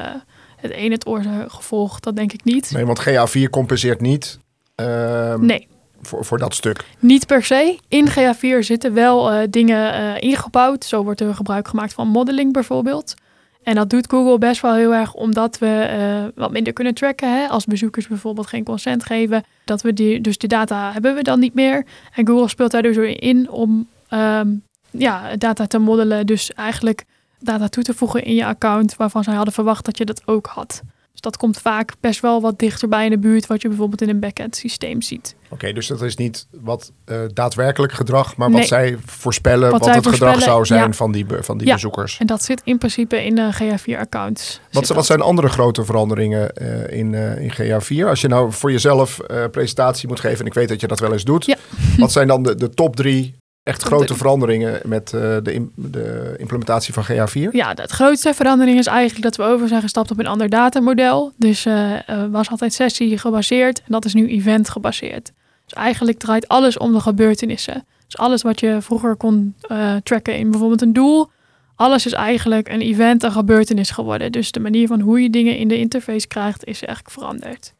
het 0.57 0.73
een 0.75 0.93
het 0.93 1.07
oorzaak-gevolg, 1.07 2.01
dat 2.01 2.17
denk 2.17 2.33
ik 2.33 2.45
niet. 2.45 2.71
Nee, 2.71 2.87
want 2.87 3.09
GA4 3.09 3.51
compenseert 3.51 4.01
niet 4.01 4.39
ehm, 4.75 5.47
Nee, 5.47 5.69
voor, 6.03 6.25
voor 6.25 6.39
dat 6.39 6.55
stuk. 6.55 6.85
niet 6.99 7.27
per 7.27 7.45
se. 7.45 7.79
In 7.89 8.09
GA4 8.09 8.59
zitten 8.59 8.95
wel 8.95 9.31
eh, 9.31 9.47
dingen 9.51 9.93
eh, 9.93 10.29
ingebouwd. 10.29 10.85
Zo 10.85 11.05
wordt 11.05 11.21
er 11.21 11.35
gebruik 11.35 11.69
gemaakt 11.69 11.93
van 11.93 12.09
modeling 12.09 12.53
bijvoorbeeld. 12.53 13.15
En 13.63 13.75
dat 13.75 13.91
doet 13.91 14.11
Google 14.11 14.39
best 14.39 14.61
wel 14.61 14.75
heel 14.75 14.95
erg 14.95 15.15
omdat 15.15 15.59
we 15.59 15.67
eh, 15.67 16.25
wat 16.35 16.51
minder 16.51 16.73
kunnen 16.73 16.95
tracken. 16.95 17.33
Hè? 17.33 17.47
Als 17.47 17.65
bezoekers 17.65 18.09
bijvoorbeeld 18.09 18.47
geen 18.47 18.65
consent 18.65 19.05
geven. 19.05 19.45
Dat 19.65 19.83
we 19.83 19.93
die, 19.93 20.21
dus 20.21 20.39
die 20.39 20.49
data 20.49 20.93
hebben 20.93 21.15
we 21.15 21.23
dan 21.23 21.41
niet 21.41 21.55
meer. 21.55 21.85
En 22.15 22.27
Google 22.27 22.49
speelt 22.49 22.71
daar 22.71 22.83
dus 22.83 22.97
in 22.97 23.51
om 23.51 23.89
ehm, 24.09 24.49
ja, 24.91 25.37
data 25.37 25.67
te 25.67 25.79
modellen. 25.79 26.27
Dus 26.27 26.53
eigenlijk 26.53 27.05
data 27.39 27.69
toe 27.69 27.83
te 27.83 27.95
voegen 27.95 28.25
in 28.25 28.35
je 28.35 28.47
account 28.47 28.97
waarvan 28.97 29.25
zij 29.25 29.35
hadden 29.35 29.55
verwacht 29.55 29.85
dat 29.85 29.99
je 29.99 30.05
dat 30.05 30.23
ook 30.27 30.47
had. 30.47 30.83
Dat 31.21 31.37
komt 31.37 31.59
vaak 31.61 31.93
best 32.01 32.21
wel 32.21 32.41
wat 32.41 32.59
dichterbij 32.59 33.05
in 33.05 33.11
de 33.11 33.19
buurt 33.19 33.47
wat 33.47 33.63
je 33.63 33.69
bijvoorbeeld 33.69 34.03
in 34.03 34.09
een 34.09 34.21
back-end 34.21 34.57
systeem 34.57 35.03
ziet. 35.03 35.35
Oké, 35.49 35.73
dus 35.73 35.87
dat 35.87 36.03
is 36.03 36.17
niet 36.17 36.47
wat 36.61 36.93
uh, 37.07 37.21
daadwerkelijk 37.33 37.93
gedrag, 37.93 38.37
maar 38.37 38.49
Nee. 38.51 38.59
wat 38.59 38.69
zij 38.69 38.97
voorspellen, 39.05 39.71
wat, 39.71 39.85
zij 39.85 39.95
het 39.95 40.07
gedrag 40.07 40.43
zou 40.43 40.65
zijn 40.67 40.87
ja. 40.87 40.93
van 40.93 41.13
die, 41.13 41.27
van 41.41 41.59
die 41.59 41.67
Ja. 41.67 41.73
bezoekers. 41.75 42.19
En 42.19 42.27
dat 42.27 42.43
zit 42.43 42.61
in 42.65 42.79
principe 42.79 43.25
in 43.25 43.35
de 43.35 43.51
GA4-accounts. 43.53 44.61
Wat, 44.73 44.89
wat 44.89 45.07
zijn 45.07 45.21
andere 45.21 45.49
grote 45.49 45.85
veranderingen 45.85 46.53
eh, 46.57 46.99
in, 46.99 47.15
eh, 47.15 47.39
in 47.43 47.53
GA4? 47.53 48.09
Als 48.09 48.21
je 48.21 48.29
nou 48.29 48.53
voor 48.53 48.73
jezelf 48.73 49.19
eh 49.19 49.45
presentatie 49.51 50.09
moet 50.09 50.21
geven, 50.21 50.41
en 50.41 50.47
ik 50.47 50.55
weet 50.55 50.69
dat 50.69 50.81
je 50.81 50.87
dat 50.87 51.01
wel 51.01 51.13
eens 51.13 51.25
doet. 51.25 51.45
Ja. 51.45 51.57
Wat 51.97 52.13
zijn 52.13 52.27
dan 52.29 52.43
de, 52.43 52.55
de 52.55 52.71
top 52.71 52.97
drie 52.97 53.35
echt 53.71 53.83
grote 53.83 54.15
veranderingen 54.15 54.81
met 54.85 55.13
eh, 55.13 55.21
de, 55.21 55.69
de 55.75 56.35
implementatie 56.39 56.95
van 56.95 57.05
GA4? 57.05 57.51
Ja, 57.51 57.75
de 57.75 57.89
grootste 57.89 58.35
verandering 58.35 58.79
is 58.79 58.87
eigenlijk 58.87 59.23
dat 59.23 59.37
we 59.37 59.53
over 59.53 59.69
zijn 59.69 59.83
gestapt 59.83 60.11
op 60.11 60.19
een 60.19 60.27
ander 60.27 60.49
datamodel. 60.49 61.33
Dus 61.37 61.67
eh 61.67 61.89
was 62.31 62.51
altijd 62.51 62.73
sessie 62.73 63.19
gebaseerd 63.19 63.79
en 63.79 63.93
dat 63.93 64.05
is 64.05 64.15
nu 64.15 64.29
event 64.29 64.69
gebaseerd. 64.69 65.33
Dus 65.65 65.73
eigenlijk 65.73 66.19
draait 66.19 66.49
alles 66.49 66.79
om 66.79 66.93
de 66.93 67.01
gebeurtenissen. 67.01 67.85
Dus 68.07 68.17
alles 68.17 68.43
wat 68.43 68.61
je 68.61 68.77
vroeger 68.81 69.17
kon 69.17 69.55
eh, 69.61 69.97
tracken 70.03 70.37
in 70.37 70.51
bijvoorbeeld 70.51 70.83
een 70.83 70.93
doel, 70.93 71.31
alles 71.75 72.07
is 72.07 72.13
eigenlijk 72.13 72.69
een 72.69 72.81
event, 72.81 73.23
een 73.23 73.33
gebeurtenis 73.33 73.91
geworden. 73.91 74.33
Dus 74.33 74.53
de 74.53 74.61
manier 74.61 74.87
van 74.87 75.01
hoe 75.01 75.23
je 75.23 75.31
dingen 75.31 75.57
in 75.57 75.69
de 75.69 75.79
interface 75.79 76.27
krijgt 76.27 76.65
is 76.65 76.83
eigenlijk 76.83 77.15
veranderd. 77.15 77.75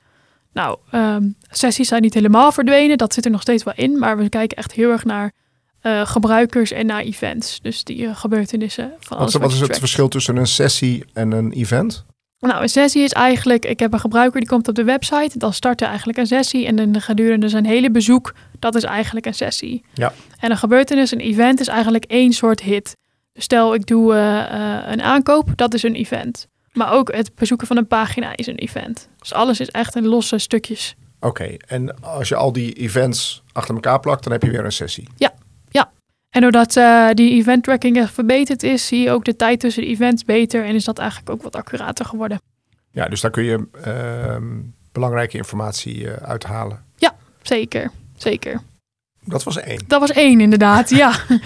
Nou, 0.53 0.79
ehm, 0.91 1.29
sessies 1.51 1.89
zijn 1.89 2.03
niet 2.03 2.15
helemaal 2.15 2.53
verdwenen, 2.53 2.99
dat 2.99 3.15
zit 3.15 3.25
er 3.25 3.31
nog 3.31 3.41
steeds 3.41 3.65
wel 3.65 3.75
in, 3.77 3.99
maar 3.99 4.19
we 4.19 4.29
kijken 4.29 4.57
echt 4.57 4.73
heel 4.73 4.91
erg 4.91 5.05
naar 5.05 5.33
eh, 5.81 6.07
gebruikers 6.07 6.73
en 6.73 6.87
naar 6.87 7.03
events. 7.03 7.59
Dus 7.63 7.85
die 7.85 8.07
eh, 8.07 8.17
gebeurtenissen 8.17 8.93
van 8.99 9.19
alles 9.19 9.33
Wat, 9.33 9.43
wat 9.43 9.51
is 9.51 9.57
het 9.57 9.65
trackt. 9.65 9.81
verschil 9.81 10.09
tussen 10.09 10.37
een 10.37 10.47
sessie 10.47 11.05
en 11.13 11.33
een 11.33 11.53
event? 11.53 12.05
Nou, 12.41 12.63
een 12.63 12.69
sessie 12.69 13.03
is 13.03 13.13
eigenlijk, 13.13 13.65
ik 13.65 13.79
heb 13.79 13.93
een 13.93 14.01
gebruiker 14.01 14.41
die 14.41 14.49
komt 14.49 14.69
op 14.69 14.75
de 14.75 14.85
website, 14.85 15.39
dan 15.39 15.53
start 15.53 15.81
er 15.81 15.87
eigenlijk 15.87 16.19
een 16.19 16.27
sessie 16.27 16.67
en 16.67 16.77
dan 16.77 17.01
gedurende 17.01 17.49
zijn 17.49 17.67
hele 17.67 17.91
bezoek, 17.91 18.35
dat 18.59 18.75
is 18.75 18.83
eigenlijk 18.83 19.27
een 19.27 19.35
sessie. 19.35 19.85
Ja. 19.95 20.13
En 20.39 20.51
een 20.51 20.57
gebeurtenis, 20.57 21.13
een 21.13 21.21
event 21.21 21.61
is 21.61 21.69
eigenlijk 21.69 22.05
één 22.05 22.33
soort 22.33 22.61
hit. 22.61 22.97
Stel 23.33 23.75
ik 23.75 23.87
doe 23.87 24.15
eh, 24.15 24.93
een 24.93 25.03
aankoop, 25.03 25.49
dat 25.57 25.75
is 25.75 25.83
een 25.83 25.95
event. 25.95 26.47
Maar 26.73 26.93
ook 26.93 27.13
het 27.13 27.35
bezoeken 27.35 27.67
van 27.67 27.77
een 27.77 27.87
pagina 27.87 28.37
is 28.37 28.47
een 28.47 28.59
event. 28.59 29.09
Dus 29.19 29.33
alles 29.33 29.61
is 29.61 29.69
echt 29.69 29.97
in 29.97 30.07
losse 30.07 30.39
stukjes. 30.39 30.95
Oké, 31.21 31.57
en 31.67 32.01
als 32.03 32.29
je 32.29 32.37
al 32.37 32.53
die 32.53 32.73
events 32.73 33.43
achter 33.53 33.75
elkaar 33.75 34.01
plakt, 34.01 34.23
dan 34.23 34.33
heb 34.33 34.43
je 34.43 34.51
weer 34.51 34.65
een 34.65 34.73
sessie. 34.73 35.09
En 36.31 36.41
doordat 36.41 36.77
eh, 36.77 37.09
die 37.13 37.31
event 37.31 37.65
tracking 37.65 37.97
echt 37.97 38.15
verbeterd 38.15 38.63
is, 38.63 38.87
zie 38.87 39.01
je 39.01 39.11
ook 39.11 39.25
de 39.25 39.37
tijd 39.37 39.61
tussen 39.61 39.83
de 39.83 39.89
events 39.89 40.25
beter 40.25 40.65
en 40.65 40.75
is 40.75 40.85
dat 40.85 40.99
eigenlijk 40.99 41.31
ook 41.31 41.43
wat 41.43 41.57
accurater 41.57 42.05
geworden. 42.05 42.41
Ja, 42.91 43.09
dus 43.09 43.21
daar 43.21 43.31
kun 43.31 43.45
je 43.45 43.67
ehm, 43.83 44.45
belangrijke 44.93 45.37
informatie 45.37 46.11
eh, 46.11 46.29
uithalen. 46.29 46.85
Zeker, 47.43 47.91
zeker. 48.17 48.61
Dat 49.25 49.43
was 49.43 49.57
één. 49.57 49.83
Dat 49.87 50.01
was 50.01 50.11
één, 50.11 50.41
inderdaad. 50.41 50.91
ja. 50.91 51.13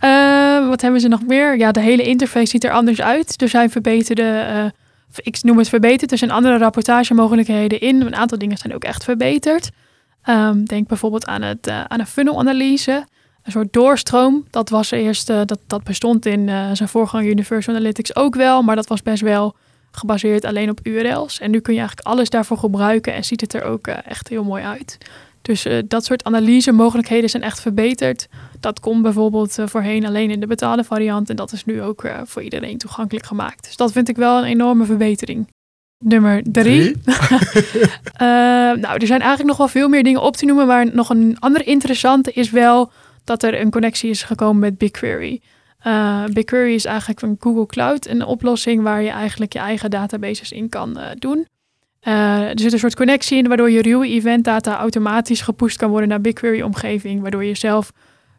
Eh, 0.00 0.68
wat 0.68 0.80
hebben 0.80 1.00
ze 1.00 1.08
nog 1.08 1.26
meer? 1.26 1.58
Ja, 1.58 1.72
de 1.72 1.80
hele 1.80 2.02
interface 2.02 2.46
ziet 2.46 2.64
er 2.64 2.70
anders 2.70 3.00
uit. 3.00 3.42
Er 3.42 3.48
zijn 3.48 3.70
verbeterde, 3.70 4.72
ik 5.16 5.42
noem 5.42 5.58
het 5.58 5.68
verbeterd, 5.68 6.12
er 6.12 6.18
zijn 6.18 6.30
andere 6.30 6.58
rapportagemogelijkheden 6.58 7.80
in. 7.80 8.00
Een 8.00 8.14
aantal 8.14 8.38
dingen 8.38 8.56
zijn 8.56 8.74
ook 8.74 8.84
echt 8.84 9.04
verbeterd. 9.04 9.70
Ehm, 10.22 10.64
denk 10.64 10.88
bijvoorbeeld 10.88 11.26
aan, 11.26 11.42
het, 11.42 11.68
aan 11.68 12.00
een 12.00 12.06
funnelanalyse. 12.06 13.06
Een 13.44 13.52
soort 13.52 13.72
doorstroom. 13.72 14.44
Dat 14.50 14.68
was 14.68 14.90
eerst, 14.90 15.30
eh, 15.30 15.40
dat, 15.44 15.58
dat 15.66 15.84
bestond 15.84 16.26
in 16.26 16.48
eh, 16.48 16.70
zijn 16.72 16.88
voorganger 16.88 17.28
Universal 17.28 17.74
Analytics 17.74 18.16
ook 18.16 18.34
wel. 18.34 18.62
Maar 18.62 18.76
dat 18.76 18.86
was 18.86 19.02
best 19.02 19.22
wel 19.22 19.54
gebaseerd 19.90 20.44
alleen 20.44 20.70
op 20.70 20.80
URL's. 20.82 21.38
En 21.40 21.50
nu 21.50 21.60
kun 21.60 21.72
je 21.72 21.78
eigenlijk 21.78 22.08
alles 22.08 22.30
daarvoor 22.30 22.58
gebruiken 22.58 23.14
en 23.14 23.24
ziet 23.24 23.40
het 23.40 23.54
er 23.54 23.62
ook 23.62 23.86
eh, 23.86 23.96
echt 24.04 24.28
heel 24.28 24.44
mooi 24.44 24.64
uit. 24.64 24.98
Dus 25.42 25.66
dat 25.88 26.04
soort 26.04 26.24
analyse 26.24 26.72
mogelijkheden 26.72 27.30
zijn 27.30 27.42
echt 27.42 27.60
verbeterd. 27.60 28.28
Dat 28.60 28.80
kon 28.80 29.02
bijvoorbeeld 29.02 29.58
voorheen 29.64 30.06
alleen 30.06 30.30
in 30.30 30.40
de 30.40 30.46
betaalde 30.46 30.84
variant. 30.84 31.30
En 31.30 31.36
dat 31.36 31.52
is 31.52 31.64
nu 31.64 31.82
ook 31.82 32.10
voor 32.24 32.42
iedereen 32.42 32.78
toegankelijk 32.78 33.26
gemaakt. 33.26 33.64
Dus 33.64 33.76
dat 33.76 33.92
vind 33.92 34.08
ik 34.08 34.16
wel 34.16 34.38
een 34.38 34.44
enorme 34.44 34.84
verbetering. 34.84 35.46
Nummer 36.04 36.42
drie. 36.44 36.92
Eh, 38.14 38.30
nou, 38.80 38.98
er 38.98 39.06
zijn 39.06 39.20
eigenlijk 39.20 39.48
nog 39.48 39.56
wel 39.56 39.68
veel 39.68 39.88
meer 39.88 40.02
dingen 40.02 40.22
op 40.22 40.36
te 40.36 40.44
noemen. 40.44 40.66
Maar 40.66 40.94
nog 40.94 41.10
een 41.10 41.36
andere 41.38 41.64
interessante 41.64 42.32
is 42.32 42.50
wel 42.50 42.92
dat 43.24 43.42
er 43.42 43.60
een 43.60 43.70
connectie 43.70 44.10
is 44.10 44.22
gekomen 44.22 44.58
met 44.58 44.78
BigQuery. 44.78 45.40
Eh, 45.78 46.24
BigQuery 46.24 46.74
is 46.74 46.84
eigenlijk 46.84 47.22
een 47.22 47.36
Google 47.40 47.66
Cloud, 47.66 48.06
een 48.06 48.24
oplossing 48.24 48.82
waar 48.82 49.02
je 49.02 49.10
eigenlijk 49.10 49.52
je 49.52 49.58
eigen 49.58 49.90
databases 49.90 50.52
in 50.52 50.68
kan 50.68 50.98
eh, 50.98 51.10
doen. 51.18 51.46
Eh, 52.00 52.48
er 52.48 52.60
zit 52.60 52.72
een 52.72 52.78
soort 52.78 52.96
connectie 52.96 53.38
in 53.38 53.48
waardoor 53.48 53.70
je 53.70 53.82
ruwe 53.82 54.08
event 54.08 54.44
data 54.44 54.76
automatisch 54.76 55.40
gepusht 55.40 55.78
kan 55.78 55.90
worden 55.90 56.08
naar 56.08 56.20
BigQuery-omgeving. 56.20 57.20
Waardoor 57.20 57.44
je 57.44 57.54
zelf 57.54 57.92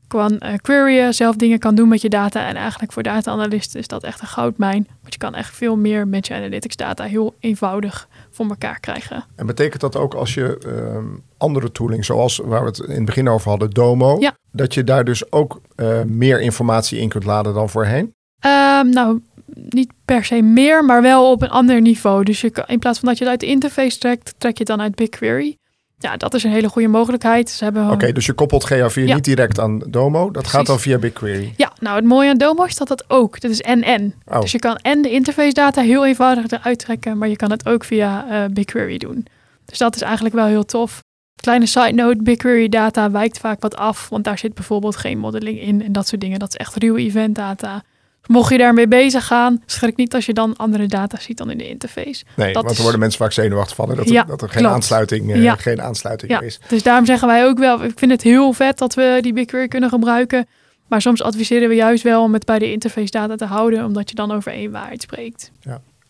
kan 0.07 0.37
eh, 0.39 0.53
queryen, 0.61 1.13
zelf 1.13 1.35
dingen 1.35 1.59
kan 1.59 1.75
doen 1.75 1.87
met 1.87 2.01
je 2.01 2.09
data. 2.09 2.47
En 2.47 2.55
eigenlijk 2.55 2.91
voor 2.93 3.03
data-analysten 3.03 3.79
is 3.79 3.87
dat 3.87 4.03
echt 4.03 4.21
een 4.21 4.27
goudmijn. 4.27 4.87
Want 5.01 5.13
je 5.13 5.19
kan 5.19 5.35
echt 5.35 5.55
veel 5.55 5.75
meer 5.77 6.07
met 6.07 6.27
je 6.27 6.33
analytics 6.33 6.75
data 6.75 7.03
heel 7.03 7.35
eenvoudig 7.39 8.07
voor 8.31 8.45
elkaar 8.49 8.79
krijgen. 8.79 9.25
En 9.35 9.45
betekent 9.45 9.81
dat 9.81 9.95
ook 9.95 10.13
als 10.13 10.33
je 10.33 10.57
ehm, 10.65 11.05
andere 11.37 11.71
tooling, 11.71 12.05
zoals 12.05 12.37
waar 12.43 12.61
we 12.61 12.67
het 12.67 12.79
in 12.79 12.95
het 12.95 13.05
begin 13.05 13.29
over 13.29 13.49
hadden, 13.49 13.69
Domo, 13.69 14.17
Ja. 14.19 14.35
dat 14.51 14.73
je 14.73 14.83
daar 14.83 15.03
dus 15.03 15.31
ook 15.31 15.61
eh, 15.75 16.01
meer 16.01 16.41
informatie 16.41 16.99
in 16.99 17.09
kunt 17.09 17.23
laden 17.25 17.53
dan 17.53 17.69
voorheen? 17.69 18.13
Ehm, 18.39 18.89
nou, 18.89 19.21
niet 19.53 19.91
per 20.05 20.25
se 20.25 20.41
meer, 20.41 20.85
maar 20.85 21.01
wel 21.01 21.31
op 21.31 21.41
een 21.41 21.49
ander 21.49 21.81
niveau. 21.81 22.23
Dus 22.23 22.41
je 22.41 22.49
kan, 22.49 22.63
in 22.67 22.79
plaats 22.79 22.99
van 22.99 23.07
dat 23.07 23.17
je 23.17 23.23
het 23.23 23.31
uit 23.33 23.39
de 23.39 23.45
interface 23.45 23.97
trekt, 23.97 24.33
trek 24.37 24.53
je 24.53 24.59
het 24.59 24.67
dan 24.67 24.81
uit 24.81 24.95
BigQuery. 24.95 25.57
Ja, 25.97 26.17
dat 26.17 26.33
is 26.33 26.43
een 26.43 26.51
hele 26.51 26.69
goede 26.69 26.87
mogelijkheid. 26.87 27.49
Ze 27.49 27.63
hebben 27.63 27.89
Oké, 27.91 28.11
dus 28.11 28.25
je 28.25 28.33
koppelt 28.33 28.71
GA4 28.73 28.93
Ja. 29.05 29.15
niet 29.15 29.23
direct 29.23 29.59
aan 29.59 29.79
Domo, 29.87 30.31
dat 30.31 30.47
gaat 30.47 30.65
dan 30.65 30.79
via 30.79 30.97
BigQuery. 30.97 31.53
Ja, 31.57 31.71
nou 31.79 31.95
het 31.95 32.05
mooie 32.05 32.29
aan 32.29 32.37
Domo 32.37 32.63
is 32.63 32.75
dat 32.75 32.87
dat 32.87 33.03
ook. 33.07 33.39
Dat 33.39 33.51
is 33.51 33.61
en-en. 33.61 34.13
Oh. 34.25 34.41
Dus 34.41 34.51
je 34.51 34.59
kan 34.59 34.75
en 34.75 35.01
de 35.01 35.09
interface 35.09 35.53
data 35.53 35.81
heel 35.81 36.05
eenvoudig 36.05 36.47
eruit 36.47 36.79
trekken, 36.79 37.17
maar 37.17 37.27
je 37.27 37.35
kan 37.35 37.51
het 37.51 37.67
ook 37.67 37.83
via 37.83 38.25
eh, 38.29 38.49
BigQuery 38.53 38.97
doen. 38.97 39.25
Dus 39.65 39.77
dat 39.77 39.95
is 39.95 40.01
eigenlijk 40.01 40.35
wel 40.35 40.45
heel 40.45 40.65
tof. 40.65 41.03
Kleine 41.41 41.65
side 41.65 41.91
note, 41.91 42.23
BigQuery 42.23 42.69
data 42.69 43.11
wijkt 43.11 43.37
vaak 43.37 43.61
wat 43.61 43.75
af, 43.75 44.09
want 44.09 44.23
daar 44.23 44.37
zit 44.37 44.53
bijvoorbeeld 44.53 44.95
geen 44.95 45.17
modeling 45.17 45.61
in 45.61 45.83
en 45.83 45.91
dat 45.91 46.07
soort 46.07 46.21
dingen. 46.21 46.39
Dat 46.39 46.49
is 46.49 46.55
echt 46.55 46.75
ruwe 46.75 46.99
event 46.99 47.35
data. 47.35 47.83
Mocht 48.27 48.51
je 48.51 48.57
daarmee 48.57 48.87
bezig 48.87 49.25
gaan, 49.25 49.61
schrik 49.65 49.95
niet 49.95 50.13
als 50.15 50.25
je 50.25 50.33
dan 50.33 50.55
andere 50.57 50.85
data 50.87 51.19
ziet 51.19 51.37
dan 51.37 51.49
in 51.51 51.57
de 51.57 51.67
interface. 51.69 52.23
Nee, 52.35 52.53
Dat 52.53 52.55
want 52.61 52.69
is- 52.71 52.75
er 52.77 52.81
worden 52.83 52.99
mensen 52.99 53.19
vaak 53.19 53.31
zenuwachtig 53.31 53.75
van 53.75 53.89
hè, 53.89 53.95
dat, 53.95 54.05
er, 54.05 54.11
Ja, 54.13 54.23
dat 54.23 54.41
er 54.41 54.49
geen 54.49 54.61
klopt. 54.61 54.75
aansluiting, 54.75 55.31
eh, 55.33 55.43
Ja. 55.43 55.55
geen 55.55 55.81
aansluiting 55.81 56.31
Ja, 56.31 56.41
is. 56.41 56.59
dus 56.67 56.83
daarom 56.83 57.05
zeggen 57.05 57.27
wij 57.27 57.45
ook 57.45 57.57
wel, 57.57 57.83
ik 57.83 57.99
vind 57.99 58.11
het 58.11 58.21
heel 58.21 58.53
vet 58.53 58.77
dat 58.77 58.93
we 58.93 59.17
die 59.21 59.33
BigQuery 59.33 59.67
kunnen 59.67 59.89
gebruiken. 59.89 60.47
Maar 60.87 61.01
soms 61.01 61.21
adviseren 61.23 61.69
we 61.69 61.75
juist 61.75 62.03
wel 62.03 62.23
om 62.23 62.33
het 62.33 62.45
bij 62.45 62.59
de 62.59 62.71
interface 62.71 63.11
data 63.11 63.35
te 63.35 63.45
houden, 63.45 63.85
omdat 63.85 64.09
je 64.09 64.15
dan 64.15 64.31
over 64.31 64.51
één 64.51 64.71
waarheid 64.71 65.01
spreekt. 65.01 65.51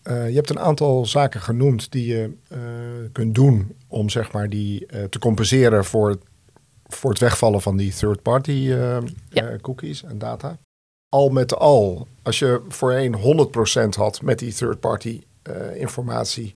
Eh, 0.04 0.30
je 0.30 0.36
hebt 0.36 0.50
een 0.50 0.60
aantal 0.60 1.06
zaken 1.06 1.42
genoemd 1.42 1.92
die 1.92 2.06
je 2.08 2.32
eh, 2.50 2.58
kunt 3.12 3.36
doen 3.36 3.76
om 3.88 4.10
zeg 4.10 4.32
maar 4.32 4.50
die 4.50 4.86
te 5.10 5.20
compenseren 5.20 5.86
voor, 5.86 6.18
voor 6.88 7.10
het 7.10 7.20
wegvallen 7.20 7.62
van 7.62 7.78
die 7.78 7.94
third-party 7.94 8.52
Ja. 8.52 9.58
cookies 9.62 10.04
en 10.04 10.18
data. 10.18 10.58
Al 11.16 11.30
met 11.30 11.56
al, 11.56 12.08
als 12.24 12.40
je 12.40 12.62
voorheen 12.68 13.16
100% 13.16 13.90
had 13.98 14.22
met 14.22 14.40
die 14.40 14.54
third-party 14.54 15.22
eh, 15.44 15.80
informatie, 15.80 16.54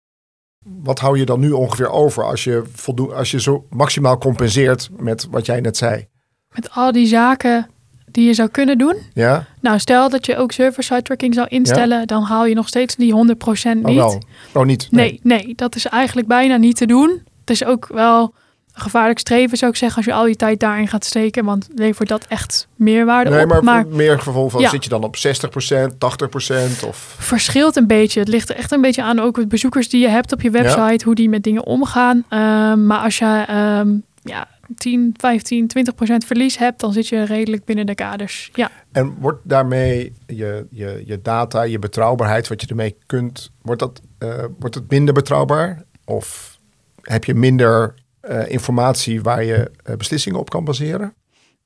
wat 0.65 0.99
hou 0.99 1.17
je 1.17 1.25
dan 1.25 1.39
nu 1.39 1.51
ongeveer 1.51 1.89
over 1.89 2.23
als 2.23 2.43
je, 2.43 2.63
voldoen, 2.73 3.13
als 3.13 3.31
je 3.31 3.41
zo 3.41 3.65
maximaal 3.69 4.17
compenseert 4.17 4.89
met 4.97 5.27
wat 5.31 5.45
jij 5.45 5.61
net 5.61 5.77
zei? 5.77 6.07
Met 6.53 6.71
al 6.71 6.91
die 6.91 7.07
zaken 7.07 7.69
die 8.05 8.25
je 8.25 8.33
zou 8.33 8.49
kunnen 8.49 8.77
doen. 8.77 8.95
Ja, 9.13 9.47
Nou, 9.61 9.79
stel 9.79 10.09
dat 10.09 10.25
je 10.25 10.37
ook 10.37 10.51
server-side 10.51 11.01
tracking 11.01 11.33
zou 11.33 11.47
instellen, 11.47 12.07
dan 12.07 12.23
haal 12.23 12.45
je 12.45 12.55
nog 12.55 12.67
steeds 12.67 12.95
die 12.95 13.11
100% 13.11 13.15
oh 13.15 13.73
niet. 13.73 13.95
wel. 13.95 14.21
Oh 14.53 14.65
niet? 14.65 14.91
Nee, 14.91 15.19
nee, 15.23 15.53
dat 15.55 15.75
is 15.75 15.85
eigenlijk 15.85 16.27
bijna 16.27 16.57
niet 16.57 16.75
te 16.75 16.85
doen. 16.85 17.21
Het 17.39 17.49
is 17.49 17.65
ook 17.65 17.87
wel 17.87 18.33
gevaarlijk 18.79 19.19
streven, 19.19 19.57
zou 19.57 19.71
ik 19.71 19.77
zeggen, 19.77 19.97
als 19.97 20.05
je 20.05 20.13
al 20.13 20.25
die 20.25 20.35
tijd 20.35 20.59
daarin 20.59 20.87
gaat 20.87 21.05
steken, 21.05 21.45
want 21.45 21.67
levert 21.75 22.07
dat 22.09 22.25
echt 22.27 22.67
meerwaarde 22.75 23.29
Nee, 23.29 23.43
op. 23.43 23.49
maar, 23.49 23.63
maar 23.63 23.87
meer 23.87 24.19
geval 24.19 24.49
van 24.49 24.61
Ja. 24.61 24.69
zit 24.69 24.83
je 24.83 24.89
dan 24.89 25.03
op 25.03 25.15
60%, 25.15 25.97
80% 25.97 26.83
of... 26.87 27.15
verschilt 27.19 27.75
een 27.75 27.87
beetje. 27.87 28.19
Het 28.19 28.29
ligt 28.29 28.49
er 28.49 28.55
echt 28.55 28.71
een 28.71 28.81
beetje 28.81 29.03
aan 29.03 29.19
ook 29.19 29.35
de 29.35 29.47
bezoekers 29.47 29.89
die 29.89 30.01
je 30.01 30.09
hebt 30.09 30.31
op 30.31 30.41
je 30.41 30.49
website, 30.49 31.05
hoe 31.05 31.15
die 31.15 31.29
met 31.29 31.43
dingen 31.43 31.65
omgaan. 31.65 32.23
Ehm, 32.29 32.85
maar 32.85 32.99
als 32.99 33.17
je 33.17 33.43
ehm, 33.47 33.89
ja, 34.23 34.47
10, 34.77 35.13
15, 35.17 35.67
20 35.67 35.95
procent 35.95 36.25
verlies 36.25 36.57
hebt, 36.57 36.79
dan 36.79 36.93
zit 36.93 37.07
je 37.07 37.23
redelijk 37.23 37.65
binnen 37.65 37.85
de 37.85 37.95
kaders. 37.95 38.49
Ja, 38.53 38.71
En 38.91 39.15
wordt 39.19 39.39
daarmee 39.43 40.13
je, 40.27 40.65
je, 40.69 41.03
je 41.05 41.21
data, 41.21 41.61
je 41.61 41.79
betrouwbaarheid, 41.79 42.47
wat 42.47 42.61
je 42.61 42.67
ermee 42.67 42.95
kunt, 43.05 43.51
wordt, 43.61 43.79
dat, 43.81 44.01
eh, 44.17 44.29
wordt 44.59 44.75
het 44.75 44.89
minder 44.89 45.13
betrouwbaar? 45.13 45.83
Of 46.05 46.57
heb 47.01 47.23
je 47.23 47.33
minder 47.33 47.93
eh, 48.21 48.49
informatie 48.49 49.21
waar 49.21 49.43
je 49.43 49.71
eh, 49.83 49.95
beslissingen 49.95 50.39
op 50.39 50.49
kan 50.49 50.63
baseren? 50.63 51.13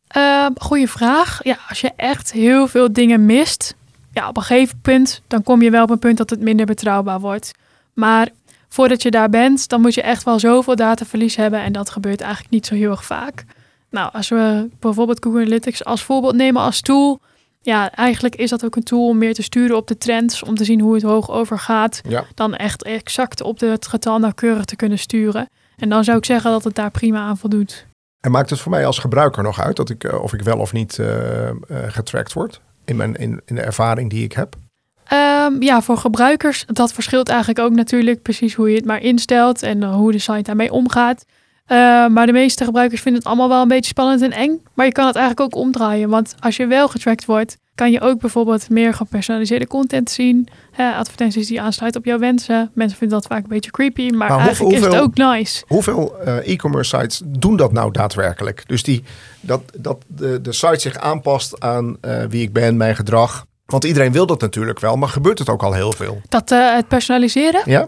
Ehm 0.08 0.52
goeie 0.56 0.90
vraag. 0.90 1.40
Ja, 1.44 1.58
als 1.70 1.82
je 1.82 1.92
echt 1.96 2.32
heel 2.32 2.68
veel 2.68 2.94
dingen 2.94 3.26
mist, 3.26 3.76
ja, 4.12 4.28
op 4.28 4.38
een 4.38 4.44
gegeven 4.44 4.80
punt, 4.82 5.22
dan 5.28 5.44
kom 5.44 5.62
je 5.62 5.70
wel 5.70 5.84
op 5.84 5.90
een 5.90 6.00
punt 6.00 6.18
dat 6.18 6.30
het 6.30 6.42
minder 6.42 6.66
betrouwbaar 6.66 7.20
wordt. 7.20 7.52
Maar 7.94 8.30
voordat 8.70 9.02
je 9.02 9.12
daar 9.12 9.30
bent, 9.30 9.70
dan 9.70 9.82
moet 9.82 9.94
je 9.94 10.02
echt 10.02 10.24
wel 10.24 10.40
zoveel 10.40 10.76
dataverlies 10.76 11.36
hebben. 11.36 11.62
En 11.62 11.72
dat 11.72 11.90
gebeurt 11.90 12.22
eigenlijk 12.22 12.52
niet 12.52 12.66
zo 12.66 12.76
heel 12.76 12.92
erg 12.92 13.06
vaak. 13.06 13.46
Nou, 13.90 14.10
als 14.14 14.30
we 14.30 14.70
bijvoorbeeld 14.80 15.24
Google 15.24 15.42
Analytics 15.42 15.86
als 15.86 16.04
voorbeeld 16.04 16.36
nemen 16.36 16.62
als 16.62 16.82
tool. 16.82 17.20
Ja, 17.62 17.92
eigenlijk 17.92 18.36
is 18.36 18.50
dat 18.50 18.66
ook 18.66 18.76
een 18.76 18.84
tool 18.84 19.08
om 19.08 19.18
meer 19.18 19.34
te 19.34 19.42
sturen 19.42 19.78
op 19.78 19.88
de 19.88 19.98
trends. 19.98 20.44
Om 20.44 20.56
te 20.56 20.64
zien 20.64 20.80
hoe 20.80 20.94
het 20.94 21.04
hoog 21.04 21.32
overgaat. 21.32 22.02
Ja. 22.08 22.26
Dan 22.36 22.56
echt 22.56 22.84
exact 22.84 23.42
op 23.42 23.60
het 23.60 23.88
getal 23.88 24.20
nauwkeurig 24.20 24.66
te 24.66 24.76
kunnen 24.76 25.00
sturen. 25.00 25.50
En 25.78 25.90
dan 25.90 26.04
zou 26.04 26.18
ik 26.18 26.26
zeggen 26.26 26.52
dat 26.52 26.64
het 26.64 26.76
daar 26.76 26.92
prima 26.92 27.20
aan 27.20 27.38
voldoet. 27.38 27.86
En 28.20 28.32
maakt 28.32 28.50
het 28.50 28.60
voor 28.60 28.72
mij 28.72 28.86
als 28.86 29.00
gebruiker 29.00 29.44
nog 29.44 29.62
uit 29.62 29.76
dat 29.76 29.90
ik, 29.90 30.04
eh, 30.04 30.22
of 30.22 30.34
ik 30.34 30.42
wel 30.42 30.58
of 30.58 30.74
niet 30.74 31.00
eh, 31.00 31.50
eh, 31.50 31.56
getracked 31.68 32.34
word? 32.34 32.62
In, 32.86 32.96
mijn, 32.96 33.16
in, 33.16 33.42
in 33.46 33.56
de 33.56 33.62
ervaring 33.62 34.10
die 34.10 34.24
ik 34.24 34.34
heb? 34.34 34.56
Ehm, 35.04 35.62
ja, 35.62 35.82
voor 35.82 35.98
gebruikers, 35.98 36.66
dat 36.68 36.94
verschilt 36.94 37.30
eigenlijk 37.30 37.60
ook 37.60 37.72
natuurlijk 37.72 38.22
precies 38.22 38.54
hoe 38.54 38.70
je 38.70 38.76
het 38.76 38.86
maar 38.86 39.02
instelt 39.02 39.64
en 39.64 39.84
hoe 39.84 40.12
de 40.12 40.20
site 40.20 40.42
daarmee 40.42 40.72
omgaat. 40.72 41.26
Uh, 41.68 42.08
maar 42.08 42.26
de 42.26 42.32
meeste 42.32 42.64
gebruikers 42.64 43.02
vinden 43.02 43.22
het 43.22 43.30
allemaal 43.30 43.50
wel 43.50 43.62
een 43.62 43.68
beetje 43.68 43.90
spannend 43.90 44.22
en 44.22 44.32
eng. 44.32 44.62
Maar 44.74 44.86
je 44.86 44.92
kan 44.92 45.06
het 45.06 45.16
eigenlijk 45.16 45.56
ook 45.56 45.62
omdraaien. 45.62 46.10
Want 46.10 46.36
als 46.40 46.56
je 46.56 46.68
wel 46.68 46.88
getracked 46.88 47.26
wordt, 47.26 47.58
kan 47.76 47.92
je 47.92 48.02
ook 48.02 48.20
bijvoorbeeld 48.20 48.70
meer 48.70 48.94
gepersonaliseerde 48.94 49.68
content 49.68 50.10
zien. 50.10 50.48
Hè, 50.72 50.92
advertenties 50.92 51.48
die 51.48 51.62
aansluiten 51.62 52.02
op 52.02 52.08
jouw 52.08 52.20
wensen. 52.20 52.72
Mensen 52.74 52.98
vinden 52.98 53.18
dat 53.18 53.28
vaak 53.28 53.44
een 53.44 53.50
beetje 53.50 53.72
creepy, 53.72 54.10
maar, 54.10 54.30
maar 54.30 54.40
eigenlijk 54.40 54.76
is 54.76 54.84
het 54.84 54.96
ook 54.96 55.16
nice. 55.16 55.64
Hoeveel 55.68 56.16
uh, 56.26 56.48
e-commerce 56.48 56.98
sites 56.98 57.22
doen 57.26 57.56
dat 57.56 57.72
nou 57.72 57.92
daadwerkelijk? 57.92 58.64
Dus 58.68 58.84
die, 58.84 59.04
dat, 59.42 59.62
dat 59.78 60.04
de, 60.08 60.42
de 60.42 60.54
site 60.54 60.80
zich 60.80 60.98
aanpast 60.98 61.60
aan 61.60 61.98
uh, 62.02 62.24
wie 62.30 62.42
ik 62.42 62.54
ben, 62.54 62.78
mijn 62.78 62.96
gedrag. 62.96 63.46
Want 63.66 63.84
iedereen 63.84 64.12
wil 64.12 64.26
dat 64.26 64.42
natuurlijk 64.42 64.80
wel, 64.80 64.96
maar 64.96 65.10
gebeurt 65.10 65.40
het 65.40 65.50
ook 65.50 65.64
al 65.64 65.74
heel 65.74 65.92
veel? 65.92 66.22
Dat 66.30 66.52
uh, 66.52 66.76
het 66.76 66.88
personaliseren? 66.88 67.62
Ja. 67.66 67.88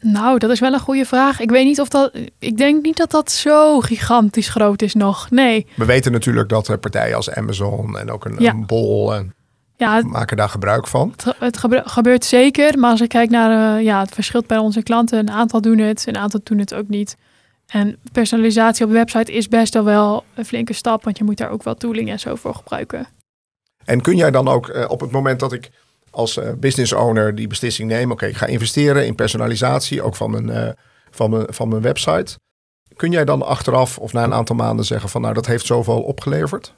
Nou, 0.00 0.38
dat 0.38 0.50
is 0.50 0.60
wel 0.60 0.72
een 0.72 0.80
goede 0.80 1.04
vraag. 1.04 1.40
Ik 1.40 1.50
weet 1.50 1.64
niet 1.64 1.80
of 1.80 1.88
dat. 1.88 2.18
Ik 2.38 2.56
denk 2.56 2.82
niet 2.82 2.96
dat 2.96 3.10
dat 3.10 3.30
zo 3.30 3.80
gigantisch 3.80 4.48
groot 4.48 4.82
is 4.82 4.94
nog. 4.94 5.30
Nee. 5.30 5.66
We 5.76 5.84
weten 5.84 6.12
natuurlijk 6.12 6.48
dat 6.48 6.68
er 6.68 6.78
partijen 6.78 7.16
als 7.16 7.30
Amazon 7.30 7.98
en 7.98 8.10
ook 8.10 8.24
een, 8.24 8.36
ja. 8.38 8.50
een 8.50 8.66
Bol 8.66 9.14
en 9.14 9.34
ja, 9.76 10.00
maken 10.04 10.36
daar 10.36 10.48
gebruik 10.48 10.86
van. 10.86 11.14
Het, 11.16 11.34
het 11.38 11.58
gebeurt 11.84 12.24
zeker, 12.24 12.78
maar 12.78 12.90
als 12.90 13.00
ik 13.00 13.08
kijk 13.08 13.30
naar 13.30 13.78
uh, 13.78 13.84
ja, 13.84 14.00
het 14.00 14.14
verschilt 14.14 14.46
bij 14.46 14.58
onze 14.58 14.82
klanten, 14.82 15.18
een 15.18 15.30
aantal 15.30 15.60
doen 15.60 15.78
het, 15.78 16.06
een 16.06 16.16
aantal 16.16 16.40
doen 16.42 16.58
het 16.58 16.74
ook 16.74 16.88
niet. 16.88 17.16
En 17.66 17.96
personalisatie 18.12 18.84
op 18.84 18.90
de 18.90 18.96
website 18.96 19.32
is 19.32 19.48
best 19.48 19.74
wel 19.74 19.84
wel 19.84 20.24
een 20.34 20.44
flinke 20.44 20.72
stap, 20.72 21.04
want 21.04 21.18
je 21.18 21.24
moet 21.24 21.36
daar 21.36 21.50
ook 21.50 21.62
wel 21.62 21.74
tooling 21.74 22.10
en 22.10 22.20
zo 22.20 22.34
voor 22.34 22.54
gebruiken. 22.54 23.06
En 23.84 24.00
kun 24.00 24.16
jij 24.16 24.30
dan 24.30 24.48
ook 24.48 24.68
uh, 24.68 24.84
op 24.88 25.00
het 25.00 25.10
moment 25.10 25.40
dat 25.40 25.52
ik 25.52 25.70
als 26.10 26.36
uh, 26.36 26.48
business 26.56 26.92
owner 26.92 27.34
die 27.34 27.46
beslissing 27.46 27.88
neem, 27.88 28.10
oké, 28.10 28.26
ik 28.26 28.36
ga 28.36 28.46
investeren 28.46 29.06
in 29.06 29.14
personalisatie, 29.14 30.02
ook 30.02 30.16
van 30.16 30.30
mijn, 30.30 30.48
uh, 30.48 30.68
van, 31.10 31.30
mijn, 31.30 31.46
van 31.48 31.68
mijn 31.68 31.82
website. 31.82 32.38
Kun 32.96 33.10
jij 33.10 33.24
dan 33.24 33.42
achteraf 33.42 33.98
of 33.98 34.12
na 34.12 34.24
een 34.24 34.34
aantal 34.34 34.56
maanden 34.56 34.84
zeggen 34.84 35.08
van 35.08 35.20
nou 35.20 35.34
dat 35.34 35.46
heeft 35.46 35.66
zoveel 35.66 36.02
opgeleverd? 36.02 36.74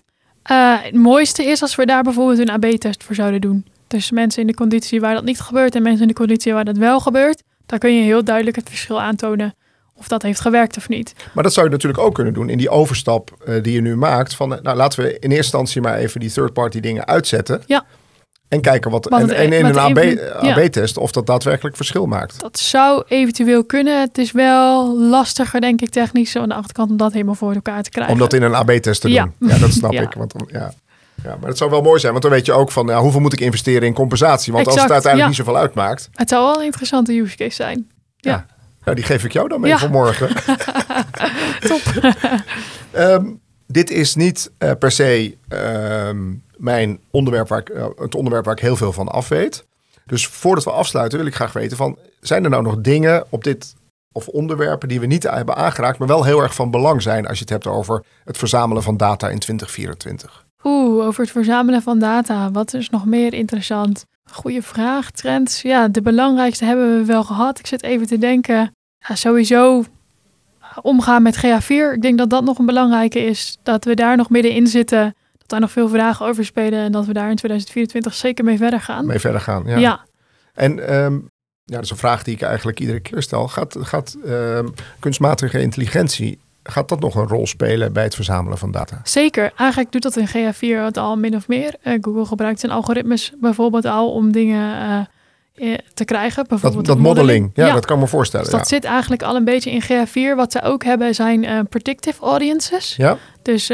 Uh, 0.51 0.83
het 0.83 0.95
mooiste 0.95 1.45
is 1.45 1.63
als 1.63 1.75
we 1.75 1.87
daar 1.87 2.03
bijvoorbeeld 2.03 2.39
een 2.39 2.51
AB-test 2.51 3.05
voor 3.05 3.15
zouden 3.15 3.41
doen. 3.41 3.67
Dus 3.87 4.11
mensen 4.11 4.41
in 4.41 4.47
de 4.47 4.55
conditie 4.55 5.01
waar 5.01 5.15
dat 5.15 5.25
niet 5.25 5.41
gebeurt 5.41 5.75
en 5.75 5.83
mensen 5.83 6.03
in 6.03 6.09
de 6.09 6.15
conditie 6.15 6.53
waar 6.53 6.65
dat 6.65 6.77
wel 6.77 7.01
gebeurt, 7.01 7.43
daar 7.67 7.79
kun 7.79 7.95
je 7.95 8.03
heel 8.03 8.25
duidelijk 8.25 8.57
het 8.57 8.69
verschil 8.69 9.01
aantonen 9.01 9.55
of 9.95 10.09
dat 10.09 10.23
heeft 10.23 10.41
gewerkt 10.41 10.77
of 10.77 10.89
niet. 10.89 11.15
Maar 11.35 11.43
dat 11.43 11.53
zou 11.53 11.67
je 11.67 11.73
natuurlijk 11.73 12.03
ook 12.03 12.15
kunnen 12.15 12.35
doen 12.35 12.49
in 12.49 12.59
die 12.59 12.71
overstap 12.71 13.31
uh, 13.45 13.63
die 13.63 13.73
je 13.73 13.81
nu 13.81 13.97
maakt. 13.97 14.35
Van, 14.35 14.49
nou, 14.49 14.77
laten 14.77 15.03
we 15.03 15.09
in 15.09 15.19
eerste 15.19 15.37
instantie 15.37 15.81
maar 15.81 15.97
even 15.97 16.21
die 16.21 16.31
third-party 16.31 16.81
dingen 16.81 17.07
uitzetten. 17.07 17.63
Ja. 17.67 17.85
En 18.51 18.61
kijken 18.61 18.91
wat, 18.91 19.09
en, 19.09 19.31
en, 19.31 19.53
in 19.53 19.65
een 19.65 19.79
AB-test 19.79 20.97
AB 20.97 21.03
of 21.03 21.13
dat 21.13 21.27
daadwerkelijk 21.27 21.77
verschil 21.77 22.07
maakt. 22.07 22.41
Dat 22.41 22.59
zou 22.59 23.03
eventueel 23.09 23.65
kunnen. 23.65 24.01
Het 24.01 24.19
is 24.19 24.33
wel 24.33 24.99
lastiger, 24.99 25.61
denk 25.61 25.81
ik, 25.81 25.91
technisch 25.91 26.37
aan 26.37 26.49
de 26.49 26.55
achterkant 26.55 26.91
om 26.91 26.97
dat 26.97 27.13
helemaal 27.13 27.35
voor 27.35 27.55
elkaar 27.55 27.83
te 27.83 27.91
krijgen. 27.91 28.13
Om 28.13 28.19
dat 28.19 28.33
in 28.33 28.43
een 28.43 28.55
AB-test 28.55 29.01
te 29.01 29.09
doen. 29.09 29.35
Ja, 29.39 29.59
dat 29.59 29.73
snap 29.73 29.93
ik. 30.07 30.13
Want 30.13 30.35
ja. 30.47 30.73
Ja, 31.25 31.37
maar 31.41 31.49
het 31.49 31.59
zou 31.59 31.71
wel 31.71 31.83
mooi 31.83 32.01
zijn, 32.01 32.13
want 32.13 32.25
dan 32.25 32.33
weet 32.33 32.47
je 32.47 32.53
ook 32.53 32.71
van 32.71 32.87
ja, 32.87 33.01
hoeveel 33.01 33.21
moet 33.21 33.33
ik 33.33 33.41
investeren 33.41 33.83
in 33.83 33.95
compensatie. 33.95 34.53
Want 34.53 34.67
exact, 34.67 34.91
als 34.91 34.95
het 34.95 35.05
uiteindelijk 35.05 35.37
niet 35.37 35.47
zoveel 35.47 35.61
uitmaakt. 35.61 36.09
Het 36.15 36.29
zou 36.29 36.45
wel 36.45 36.59
een 36.59 36.65
interessante 36.65 37.13
use 37.13 37.37
case 37.37 37.55
zijn. 37.55 37.91
Ja. 38.17 38.47
Nou, 38.85 38.97
die 38.97 39.05
geef 39.05 39.25
ik 39.25 39.33
jou 39.33 39.49
dan 39.49 39.61
mee 39.61 39.77
voor 39.77 39.91
morgen. 39.91 40.29
Top. 41.69 41.83
um, 42.97 43.41
dit 43.71 43.91
is 43.91 44.15
niet 44.15 44.51
uh, 44.59 44.71
per 44.79 44.91
se 44.91 45.37
um, 45.49 46.43
mijn 46.57 47.01
onderwerp 47.11 47.49
waar 47.49 47.59
ik, 47.59 47.69
uh, 47.69 47.87
het 47.97 48.15
onderwerp 48.15 48.45
waar 48.45 48.55
ik 48.55 48.63
heel 48.63 48.77
veel 48.77 48.93
van 48.93 49.09
af 49.09 49.29
weet. 49.29 49.65
Dus 50.07 50.27
voordat 50.27 50.65
we 50.65 50.71
afsluiten 50.71 51.19
wil 51.19 51.27
ik 51.27 51.35
graag 51.35 51.53
weten 51.53 51.77
van... 51.77 51.99
zijn 52.21 52.45
er 52.45 52.51
nou 52.51 52.63
nog 52.63 52.81
dingen 52.81 53.25
op 53.29 53.45
dit 53.45 53.75
of 54.13 54.29
onderwerpen 54.29 54.89
die 54.89 55.01
we 55.01 55.07
niet 55.07 55.23
hebben 55.23 55.57
aangeraakt... 55.57 55.99
maar 55.99 56.09
wel 56.09 56.25
heel 56.25 56.43
erg 56.43 56.55
van 56.55 56.71
belang 56.71 57.03
zijn 57.03 57.27
als 57.27 57.39
je 57.39 57.45
het 57.45 57.53
hebt 57.53 57.67
over 57.67 58.05
het 58.25 58.39
verzamelen 58.39 58.83
van 58.83 58.97
data 58.97 59.29
in 59.29 59.39
2024? 59.39 60.47
Oeh, 60.65 61.07
over 61.07 61.23
het 61.23 61.33
verzamelen 61.33 61.83
van 61.83 61.99
data. 61.99 62.51
Wat 62.51 62.75
is 62.75 62.91
nog 62.91 63.05
meer 63.05 63.35
interessant? 63.35 64.05
Goeie 64.31 64.63
vraag, 64.63 65.11
trends. 65.11 65.63
Ja, 65.63 65.89
de 65.89 66.03
belangrijkste 66.03 66.65
hebben 66.65 66.99
we 66.99 67.05
wel 67.05 67.25
gehad. 67.25 67.59
Ik 67.59 67.67
zit 67.67 67.83
even 67.83 68.07
te 68.07 68.19
denken. 68.19 68.73
Sowieso 69.13 69.85
omgaan 70.83 71.23
met 71.23 71.37
GA4. 71.37 71.95
Ik 71.95 72.03
denk 72.03 72.19
dat 72.19 72.31
dat 72.31 72.45
nog 72.45 72.59
een 72.59 72.67
belangrijke 72.67 73.19
is. 73.19 73.59
Dat 73.63 73.85
we 73.85 73.95
daar 73.95 74.17
nog 74.17 74.31
middenin 74.31 74.67
zitten. 74.67 75.15
Dat 75.39 75.49
daar 75.49 75.61
nog 75.61 75.71
veel 75.71 75.89
vragen 75.89 76.27
over 76.27 76.45
spelen. 76.45 76.79
En 76.79 76.93
dat 76.93 77.07
we 77.07 77.13
daar 77.13 77.31
in 77.31 77.37
2024 77.37 78.15
zeker 78.15 78.45
mee 78.45 78.57
verder 78.57 78.81
gaan. 78.81 79.07
Mee 79.07 79.19
verder 79.19 79.41
gaan, 79.41 79.63
ja. 79.67 79.79
ja. 79.79 80.05
En 80.55 80.95
um, 80.95 81.31
ja, 81.65 81.75
dat 81.75 81.85
is 81.85 81.91
een 81.91 81.97
vraag 81.97 82.23
die 82.23 82.35
ik 82.35 82.43
eigenlijk 82.43 82.81
iedere 82.81 83.01
keer 83.01 83.23
stel. 83.23 83.49
Gaat, 83.49 83.77
gaat 83.81 84.17
um, 84.27 84.75
kunstmatige 84.99 85.61
intelligentie 85.61 86.39
gaat 86.63 86.89
dat 86.89 87.01
nog 87.01 87.15
een 87.15 87.29
rol 87.29 87.47
spelen 87.47 87.93
bij 87.93 88.03
het 88.03 88.15
verzamelen 88.15 88.59
van 88.59 88.71
data? 88.71 89.01
Zeker. 89.05 89.53
Eigenlijk 89.57 89.93
doet 89.93 90.03
dat 90.03 90.17
in 90.17 90.29
GA4 90.29 90.85
het 90.85 90.97
al 90.97 91.17
min 91.17 91.35
of 91.35 91.49
meer. 91.49 91.75
Uh, 91.85 91.99
Google 92.01 92.25
gebruikt 92.25 92.61
zijn 92.61 92.73
algoritmes 92.73 93.33
bijvoorbeeld 93.41 93.85
al 93.85 94.13
om 94.13 94.33
dingen 94.33 94.89
uh, 94.89 95.01
te 95.95 96.05
krijgen. 96.05 96.45
Bijvoorbeeld 96.49 96.87
dat, 96.87 96.97
dat 96.97 97.05
modeling, 97.05 97.51
ja, 97.55 97.67
ja, 97.67 97.73
dat 97.73 97.87
kan 97.87 97.99
me 97.99 98.07
voorstellen. 98.07 98.47
Dus 98.47 98.55
dat 98.55 98.69
zit 98.69 98.85
eigenlijk 98.85 99.23
al 99.23 99.37
een 99.37 99.45
beetje 99.45 99.71
in 99.71 99.83
GA4. 99.83 100.37
Wat 100.37 100.53
ze 100.53 100.63
ook 100.63 100.85
hebben 100.85 101.15
zijn 101.15 101.45
uh, 101.45 101.61
predictive 101.69 102.23
audiences. 102.23 102.95
Ja. 102.97 103.19
Dus 103.43 103.73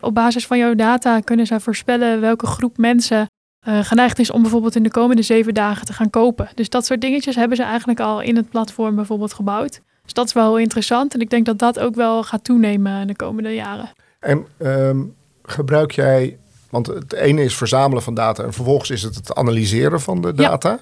op 0.00 0.14
basis 0.14 0.46
van 0.46 0.58
jouw 0.58 0.74
data 0.74 1.20
kunnen 1.20 1.46
ze 1.46 1.60
voorspellen 1.60 2.20
welke 2.20 2.46
groep 2.46 2.76
mensen 2.76 3.26
geneigd 3.80 4.18
is 4.18 4.30
om 4.30 4.42
bijvoorbeeld 4.42 4.76
in 4.76 4.82
de 4.82 4.90
komende 4.90 5.22
zeven 5.22 5.54
dagen 5.54 5.86
te 5.86 5.92
gaan 5.92 6.10
kopen. 6.10 6.48
Dus 6.54 6.68
dat 6.68 6.86
soort 6.86 7.00
dingetjes 7.00 7.36
hebben 7.36 7.56
ze 7.56 7.62
eigenlijk 7.62 8.00
al 8.00 8.20
in 8.20 8.36
het 8.36 8.50
platform 8.50 8.94
bijvoorbeeld 8.94 9.32
gebouwd. 9.32 9.80
Dus 10.02 10.12
dat 10.12 10.26
is 10.26 10.32
wel 10.32 10.46
heel 10.46 10.58
interessant. 10.58 11.14
En 11.14 11.20
ik 11.20 11.30
denk 11.30 11.46
dat 11.46 11.58
dat 11.58 11.78
ook 11.78 11.94
wel 11.94 12.22
gaat 12.22 12.44
toenemen 12.44 13.00
in 13.00 13.06
de 13.06 13.16
komende 13.16 13.54
jaren. 13.54 13.90
En 14.20 14.46
um, 14.58 15.14
gebruik 15.42 15.90
jij, 15.90 16.38
want 16.70 16.86
het 16.86 17.12
ene 17.12 17.42
is 17.42 17.56
verzamelen 17.56 18.02
van 18.02 18.14
data 18.14 18.44
en 18.44 18.52
vervolgens 18.52 18.90
is 18.90 19.02
het 19.02 19.14
het 19.14 19.34
analyseren 19.34 20.00
van 20.00 20.20
de 20.20 20.32
data. 20.32 20.70
Ja. 20.70 20.80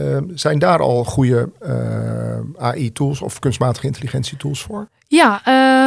Um, 0.00 0.30
zijn 0.34 0.58
daar 0.58 0.80
al 0.80 1.04
goede 1.04 1.48
uh, 1.62 2.62
AI-tools 2.64 3.22
of 3.22 3.38
kunstmatige 3.38 3.86
intelligentie-tools 3.86 4.62
voor? 4.62 4.88
Ja, 5.06 5.40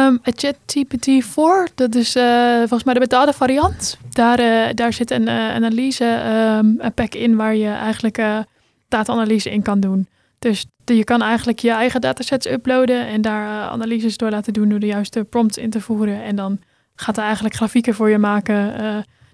um, 0.06 0.20
ChatGPT-4, 0.22 1.74
dat 1.74 1.94
is 1.94 2.16
uh, 2.16 2.58
volgens 2.58 2.84
mij 2.84 2.94
de 2.94 3.00
betaalde 3.00 3.32
variant. 3.32 3.98
Daar, 4.10 4.40
uh, 4.40 4.74
daar 4.74 4.92
zit 4.92 5.10
een 5.10 5.28
analyse 5.28 6.22
um, 6.62 6.80
pack 6.94 7.14
in 7.14 7.36
waar 7.36 7.54
je 7.54 7.68
eigenlijk 7.68 8.16
data-analyse 8.88 9.50
in 9.50 9.62
kan 9.62 9.80
doen. 9.80 10.08
Dus 10.38 10.66
je 10.84 11.04
kan 11.04 11.22
eigenlijk 11.22 11.58
je 11.58 11.70
eigen 11.70 12.00
datasets 12.00 12.50
uploaden 12.50 13.06
en 13.06 13.22
daar 13.22 13.68
analyses 13.68 14.16
door 14.16 14.30
laten 14.30 14.52
doen 14.52 14.68
door 14.68 14.80
de 14.80 14.86
juiste 14.86 15.24
prompts 15.24 15.58
in 15.58 15.70
te 15.70 15.80
voeren. 15.80 16.22
En 16.22 16.36
dan 16.36 16.58
gaat 16.94 17.16
er 17.16 17.24
eigenlijk 17.24 17.54
grafieken 17.54 17.94
voor 17.94 18.10
je 18.10 18.18
maken. 18.18 18.74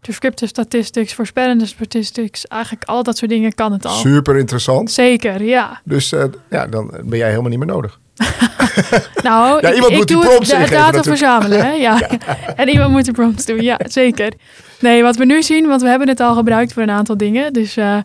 Descriptive 0.00 0.46
statistics, 0.46 1.14
voorspellende 1.14 1.66
statistics, 1.66 2.46
eigenlijk 2.46 2.84
al 2.84 3.02
dat 3.02 3.16
soort 3.16 3.30
dingen 3.30 3.54
kan 3.54 3.72
het 3.72 3.86
al. 3.86 3.96
Super 3.96 4.36
interessant. 4.36 4.90
Zeker, 4.90 5.42
ja. 5.42 5.80
Dus 5.84 6.12
uh, 6.12 6.24
ja, 6.50 6.66
dan 6.66 6.90
ben 7.04 7.18
jij 7.18 7.28
helemaal 7.28 7.50
niet 7.50 7.58
meer 7.58 7.68
nodig. 7.68 8.00
nou, 9.22 9.60
ja, 9.60 9.72
iemand 9.72 9.92
ik, 9.92 9.98
moet 9.98 10.10
ik 10.10 10.16
die 10.16 10.18
prompts 10.18 10.48
de 10.48 10.66
data 10.70 11.02
verzamelen. 11.02 11.64
Hè? 11.64 11.72
Ja. 11.86 11.98
ja. 11.98 12.08
en 12.56 12.68
iemand 12.68 12.90
moet 12.90 13.04
de 13.04 13.12
prompts 13.12 13.46
doen, 13.46 13.62
ja, 13.62 13.80
zeker. 13.84 14.32
Nee, 14.80 15.02
wat 15.02 15.16
we 15.16 15.24
nu 15.24 15.42
zien, 15.42 15.66
want 15.66 15.82
we 15.82 15.88
hebben 15.88 16.08
het 16.08 16.20
al 16.20 16.34
gebruikt 16.34 16.72
voor 16.72 16.82
een 16.82 16.90
aantal 16.90 17.16
dingen. 17.16 17.52
Dus 17.52 17.76
uh, 17.76 17.98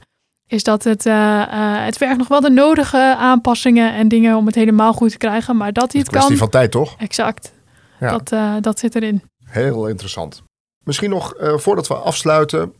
is 0.47 0.63
dat 0.63 0.83
het, 0.83 1.05
uh, 1.05 1.13
uh, 1.13 1.85
het 1.85 1.97
vergt 1.97 2.17
nog 2.17 2.27
wel 2.27 2.41
de 2.41 2.49
nodige 2.49 3.15
aanpassingen 3.17 3.93
en 3.93 4.07
dingen 4.07 4.37
om 4.37 4.45
het 4.45 4.55
helemaal 4.55 4.93
goed 4.93 5.11
te 5.11 5.17
krijgen. 5.17 5.57
Maar 5.57 5.73
dat 5.73 5.91
hij 5.91 6.01
het, 6.01 6.09
kan. 6.09 6.19
kwestie 6.19 6.39
van 6.39 6.49
tijd, 6.49 6.71
toch? 6.71 6.95
Exact. 6.97 7.53
Ja. 7.99 8.17
Dat, 8.17 8.63
dat 8.63 8.79
zit 8.79 8.95
erin. 8.95 9.21
Heel 9.45 9.87
interessant. 9.87 10.43
Misschien 10.85 11.09
nog 11.09 11.33
voordat 11.37 11.87
we 11.87 11.93
afsluiten. 11.93 12.73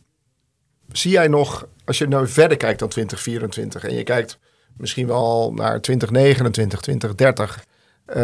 Zie 0.92 1.10
jij 1.10 1.28
nog, 1.28 1.66
als 1.84 1.98
je 1.98 2.06
nu 2.06 2.28
verder 2.28 2.56
kijkt 2.56 2.78
dan 2.78 2.88
2024 2.88 3.84
en 3.84 3.94
je 3.94 4.02
kijkt 4.02 4.38
misschien 4.76 5.06
wel 5.06 5.52
naar 5.54 5.80
2029, 5.80 6.80
2030. 6.80 7.64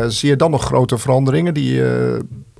zie 0.09 0.29
je 0.29 0.37
dan 0.37 0.51
nog 0.51 0.65
grote 0.65 0.99
veranderingen 0.99 1.55
die 1.55 1.83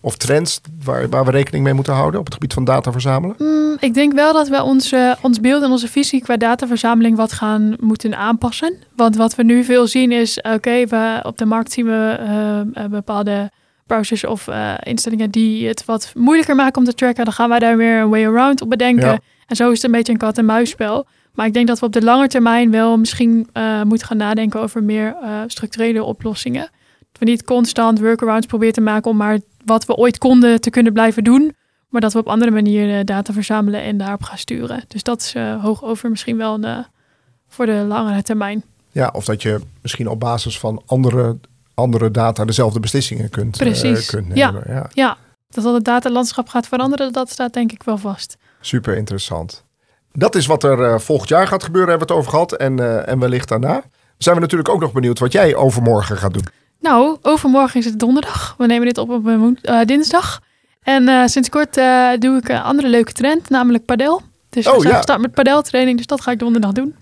of 0.03 0.17
trends 0.17 0.61
waar, 0.85 1.09
waar 1.09 1.25
we 1.25 1.31
rekening 1.31 1.65
mee 1.65 1.75
moeten 1.75 1.93
houden 1.93 2.21
op 2.21 2.25
het 2.25 2.35
gebied 2.35 2.53
van 2.53 2.65
data 2.65 2.93
verzamelen? 2.93 3.37
Mm, 3.39 3.77
ik 3.81 3.95
denk 3.95 4.13
wel 4.13 4.33
dat 4.33 4.49
we 4.49 4.63
ons, 4.63 4.93
eh, 4.93 5.13
ons 5.21 5.41
beeld 5.41 5.63
en 5.63 5.71
onze 5.71 5.89
visie 5.89 6.23
qua 6.23 6.37
dataverzameling 6.37 7.17
wat 7.17 7.33
gaan 7.33 7.77
moeten 7.81 8.17
aanpassen. 8.17 8.77
Want 8.97 9.17
wat 9.17 9.35
we 9.35 9.43
nu 9.43 9.65
veel 9.65 9.87
zien 9.87 10.13
is, 10.13 10.39
oké, 10.39 10.85
op 11.23 11.39
de 11.39 11.45
markt 11.45 11.73
zien 11.73 11.87
we 11.87 12.19
uh, 12.75 12.85
bepaalde 12.85 13.51
browsers 13.93 14.25
of 14.25 14.49
instellingen 14.83 15.31
die 15.31 15.69
het 15.69 15.85
wat 15.85 16.13
moeilijker 16.15 16.55
maken 16.55 16.79
om 16.79 16.85
te 16.85 16.95
tracken. 16.95 17.25
Dan 17.25 17.33
gaan 17.33 17.49
wij 17.49 17.59
daar 17.59 17.77
weer 17.77 18.01
een 18.01 18.09
way 18.09 18.27
around 18.27 18.61
op 18.61 18.69
bedenken. 18.69 19.21
En 19.47 19.57
zo 19.57 19.71
is 19.71 19.77
het 19.77 19.85
een 19.85 19.91
beetje 19.91 20.13
een 20.13 20.19
kat-en-muisspel. 20.19 21.07
Maar 21.35 21.47
ik 21.47 21.53
denk 21.53 21.67
dat 21.67 21.79
we 21.79 21.87
op 21.87 21.93
de 21.93 22.03
lange 22.03 22.29
termijn 22.29 22.71
wel 22.71 22.99
misschien 22.99 23.49
moeten 23.85 24.07
gaan 24.07 24.17
nadenken 24.17 24.61
over 24.61 24.83
meer 24.83 25.17
structurele 25.47 26.05
oplossingen. 26.05 26.71
Dat 26.99 27.19
we 27.19 27.25
niet 27.25 27.45
constant 27.45 28.01
workarounds 28.01 28.47
proberen 28.47 28.75
te 28.75 28.81
maken 28.81 29.11
om 29.11 29.17
maar 29.17 29.39
wat 29.65 29.85
we 29.85 29.95
ooit 29.95 30.19
konden 30.19 30.61
te 30.61 30.71
kunnen 30.71 30.93
blijven 30.93 31.25
doen. 31.25 31.55
Maar 31.89 32.01
dat 32.01 32.13
we 32.13 32.19
op 32.19 32.29
andere 32.29 32.51
manieren 32.51 33.07
data 33.07 33.33
verzamelen 33.33 33.83
en 33.83 33.97
daarop 33.97 34.23
gaan 34.23 34.39
sturen. 34.39 34.85
Dus 34.89 35.03
dat 35.03 35.21
is 35.21 35.35
hoog 35.61 35.85
over 35.85 36.11
misschien 36.11 36.37
wel 36.37 36.65
een, 36.65 36.85
voor 37.49 37.67
de 37.67 37.85
langere 37.89 38.23
termijn. 38.23 38.63
Ja, 38.93 39.11
of 39.13 39.25
dat 39.25 39.43
je 39.43 39.61
misschien 39.83 40.09
op 40.09 40.21
basis 40.21 40.59
van 40.59 40.83
andere, 40.87 41.37
andere 41.75 42.11
data 42.11 42.45
dezelfde 42.45 42.81
beslissingen 42.81 43.31
kunt, 43.31 43.63
uh, 43.63 44.07
kunt 44.07 44.29
nemen. 44.29 44.35
Ja, 44.35 44.75
ja. 44.75 44.91
ja, 44.93 45.17
dat 45.49 45.65
dat 45.65 45.75
het 45.75 45.85
datalandschap 45.85 46.49
gaat 46.49 46.67
veranderen, 46.67 47.13
dat 47.13 47.31
staat 47.31 47.53
denk 47.53 47.73
ik 47.73 47.83
wel 47.83 47.99
vast. 47.99 48.37
Super 48.61 48.97
interessant. 48.97 49.65
Dat 50.13 50.35
is 50.35 50.47
wat 50.47 50.65
er 50.65 51.01
volgend 51.01 51.29
jaar 51.29 51.47
gaat 51.47 51.63
gebeuren, 51.63 51.91
hebben 51.91 52.09
we 52.09 52.15
het 52.15 52.23
over 52.23 52.33
gehad. 52.33 52.53
En, 52.53 53.07
en 53.07 53.19
wellicht 53.19 53.49
daarna. 53.49 53.83
Zijn 54.19 54.35
we 54.35 54.41
natuurlijk 54.41 54.69
ook 54.69 54.81
nog 54.81 54.93
benieuwd 54.93 55.19
wat 55.19 55.33
jij 55.33 55.55
overmorgen 55.55 56.17
gaat 56.17 56.33
doen. 56.33 56.47
Nou, 56.81 57.17
overmorgen 57.23 57.81
is 57.81 57.85
het 57.85 57.99
donderdag. 57.99 58.55
We 58.59 58.67
nemen 58.67 58.87
dit 58.87 58.99
op 58.99 59.11
op 59.11 59.27
uh, 59.27 59.81
dinsdag. 59.85 60.41
En 60.83 61.09
uh, 61.09 61.27
sinds 61.27 61.49
kort 61.49 61.77
uh, 61.77 62.11
doe 62.19 62.37
ik 62.37 62.49
een 62.49 62.63
andere 62.63 62.89
leuke 62.89 63.13
trend, 63.13 63.49
namelijk 63.49 63.85
padel. 63.85 64.23
Dus 64.51 64.67
oh, 64.67 64.75
we 64.75 64.81
zijn 64.81 64.93
ja. 64.93 64.97
gestart 64.97 65.21
met 65.21 65.33
padeltraining, 65.33 65.97
dus 65.97 66.07
dat 66.07 66.21
ga 66.21 66.31
ik 66.31 66.39
donderdag 66.39 66.73
doen. 66.73 66.95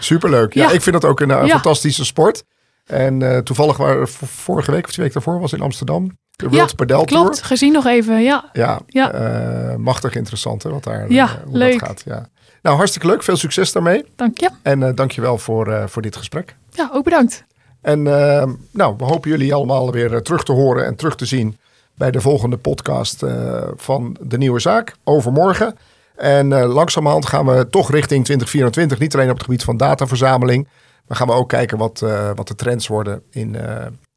Superleuk. 0.00 0.54
Ja, 0.54 0.62
ja. 0.62 0.70
ik 0.70 0.82
vind 0.82 1.00
dat 1.00 1.10
ook 1.10 1.20
een, 1.20 1.30
een 1.30 1.46
ja. 1.46 1.52
fantastische 1.52 2.04
sport. 2.04 2.44
En 2.86 3.44
toevallig 3.44 3.76
waren 3.76 4.08
vorige 4.08 4.70
week 4.70 4.84
of 4.84 4.92
twee 4.92 5.06
weken 5.06 5.22
daarvoor 5.22 5.40
was 5.40 5.52
in 5.52 5.60
Amsterdam 5.60 6.10
de 6.36 6.48
World 6.48 6.70
ja, 6.70 6.76
Padel 6.76 7.04
Tour. 7.04 7.22
Klopt, 7.22 7.42
gezien 7.42 7.72
nog 7.72 7.86
even, 7.86 8.22
ja. 8.22 8.50
Ja, 8.52 8.80
ja. 8.86 9.76
machtig 9.78 10.14
interessant 10.14 10.62
hè, 10.62 10.70
wat 10.70 10.84
daar 10.84 11.12
ja, 11.12 11.42
hoe 11.46 11.56
leuk. 11.58 11.78
Dat 11.78 11.88
gaat. 11.88 12.02
Ja. 12.04 12.28
Nou, 12.62 12.76
hartstikke 12.76 13.06
leuk. 13.06 13.22
Veel 13.22 13.36
succes 13.36 13.72
daarmee. 13.72 14.04
Dank 14.16 14.38
je. 14.38 14.50
En 14.62 14.94
dank 14.94 15.10
je 15.10 15.20
wel 15.20 15.38
voor, 15.38 15.88
voor 15.88 16.02
dit 16.02 16.16
gesprek. 16.16 16.56
Ja, 16.70 16.90
ook 16.92 17.04
bedankt. 17.04 17.44
En 17.86 18.06
uh, 18.06 18.44
nou, 18.70 18.94
we 18.98 19.04
hopen 19.04 19.30
jullie 19.30 19.54
allemaal 19.54 19.92
weer 19.92 20.12
uh, 20.12 20.18
terug 20.18 20.44
te 20.44 20.52
horen 20.52 20.86
en 20.86 20.96
terug 20.96 21.16
te 21.16 21.26
zien 21.26 21.58
bij 21.94 22.10
de 22.10 22.20
volgende 22.20 22.56
podcast 22.56 23.22
uh, 23.22 23.62
van 23.76 24.16
De 24.20 24.38
Nieuwe 24.38 24.60
Zaak 24.60 24.96
overmorgen. 25.04 25.76
En 26.16 26.48
langzamerhand 26.54 27.26
gaan 27.26 27.46
we 27.46 27.68
toch 27.70 27.90
richting 27.90 28.24
2024, 28.24 28.98
niet 28.98 29.14
alleen 29.14 29.30
op 29.30 29.34
het 29.34 29.44
gebied 29.44 29.64
van 29.64 29.76
dataverzameling, 29.76 30.68
maar 31.06 31.16
gaan 31.16 31.26
we 31.26 31.32
ook 31.32 31.48
kijken 31.48 31.78
wat, 31.78 32.00
wat 32.34 32.48
de 32.48 32.54
trends 32.54 32.86
worden 32.86 33.22
in 33.30 33.56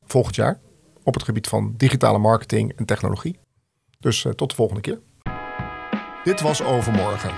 volgend 0.05 0.35
jaar 0.35 0.59
op 1.03 1.13
het 1.13 1.23
gebied 1.23 1.47
van 1.47 1.73
digitale 1.77 2.17
marketing 2.17 2.73
en 2.75 2.85
technologie. 2.85 3.39
Dus 3.99 4.25
tot 4.35 4.49
de 4.49 4.55
volgende 4.55 4.81
keer. 4.81 4.99
Dit 6.23 6.41
was 6.41 6.63
Overmorgen. 6.63 7.31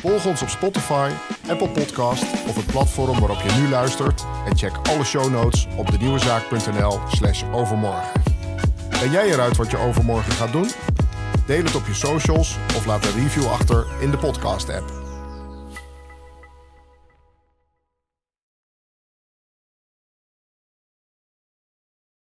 Volg 0.00 0.26
ons 0.26 0.42
op 0.42 0.48
Spotify, 0.48 1.10
Apple 1.48 1.68
Podcast 1.68 2.22
of 2.22 2.56
het 2.56 2.66
platform 2.66 3.18
waarop 3.18 3.40
je 3.40 3.60
nu 3.60 3.68
luistert. 3.68 4.24
En 4.46 4.56
check 4.56 4.88
alle 4.88 5.04
show 5.04 5.30
notes 5.30 5.66
op 5.76 5.90
denieuwezaak.nl 5.90 6.98
slash 7.08 7.44
overmorgen. 7.52 8.22
Ben 8.90 9.10
jij 9.10 9.28
eruit 9.28 9.56
wat 9.56 9.70
je 9.70 9.78
overmorgen 9.78 10.32
gaat 10.32 10.52
doen? 10.52 10.70
Deel 11.46 11.64
het 11.64 11.74
op 11.74 11.86
je 11.86 11.94
socials 11.94 12.56
of 12.76 12.86
laat 12.86 13.04
een 13.04 13.22
review 13.22 13.46
achter 13.46 13.86
in 14.00 14.10
de 14.10 14.18
podcast 14.18 14.70
app. 14.70 14.97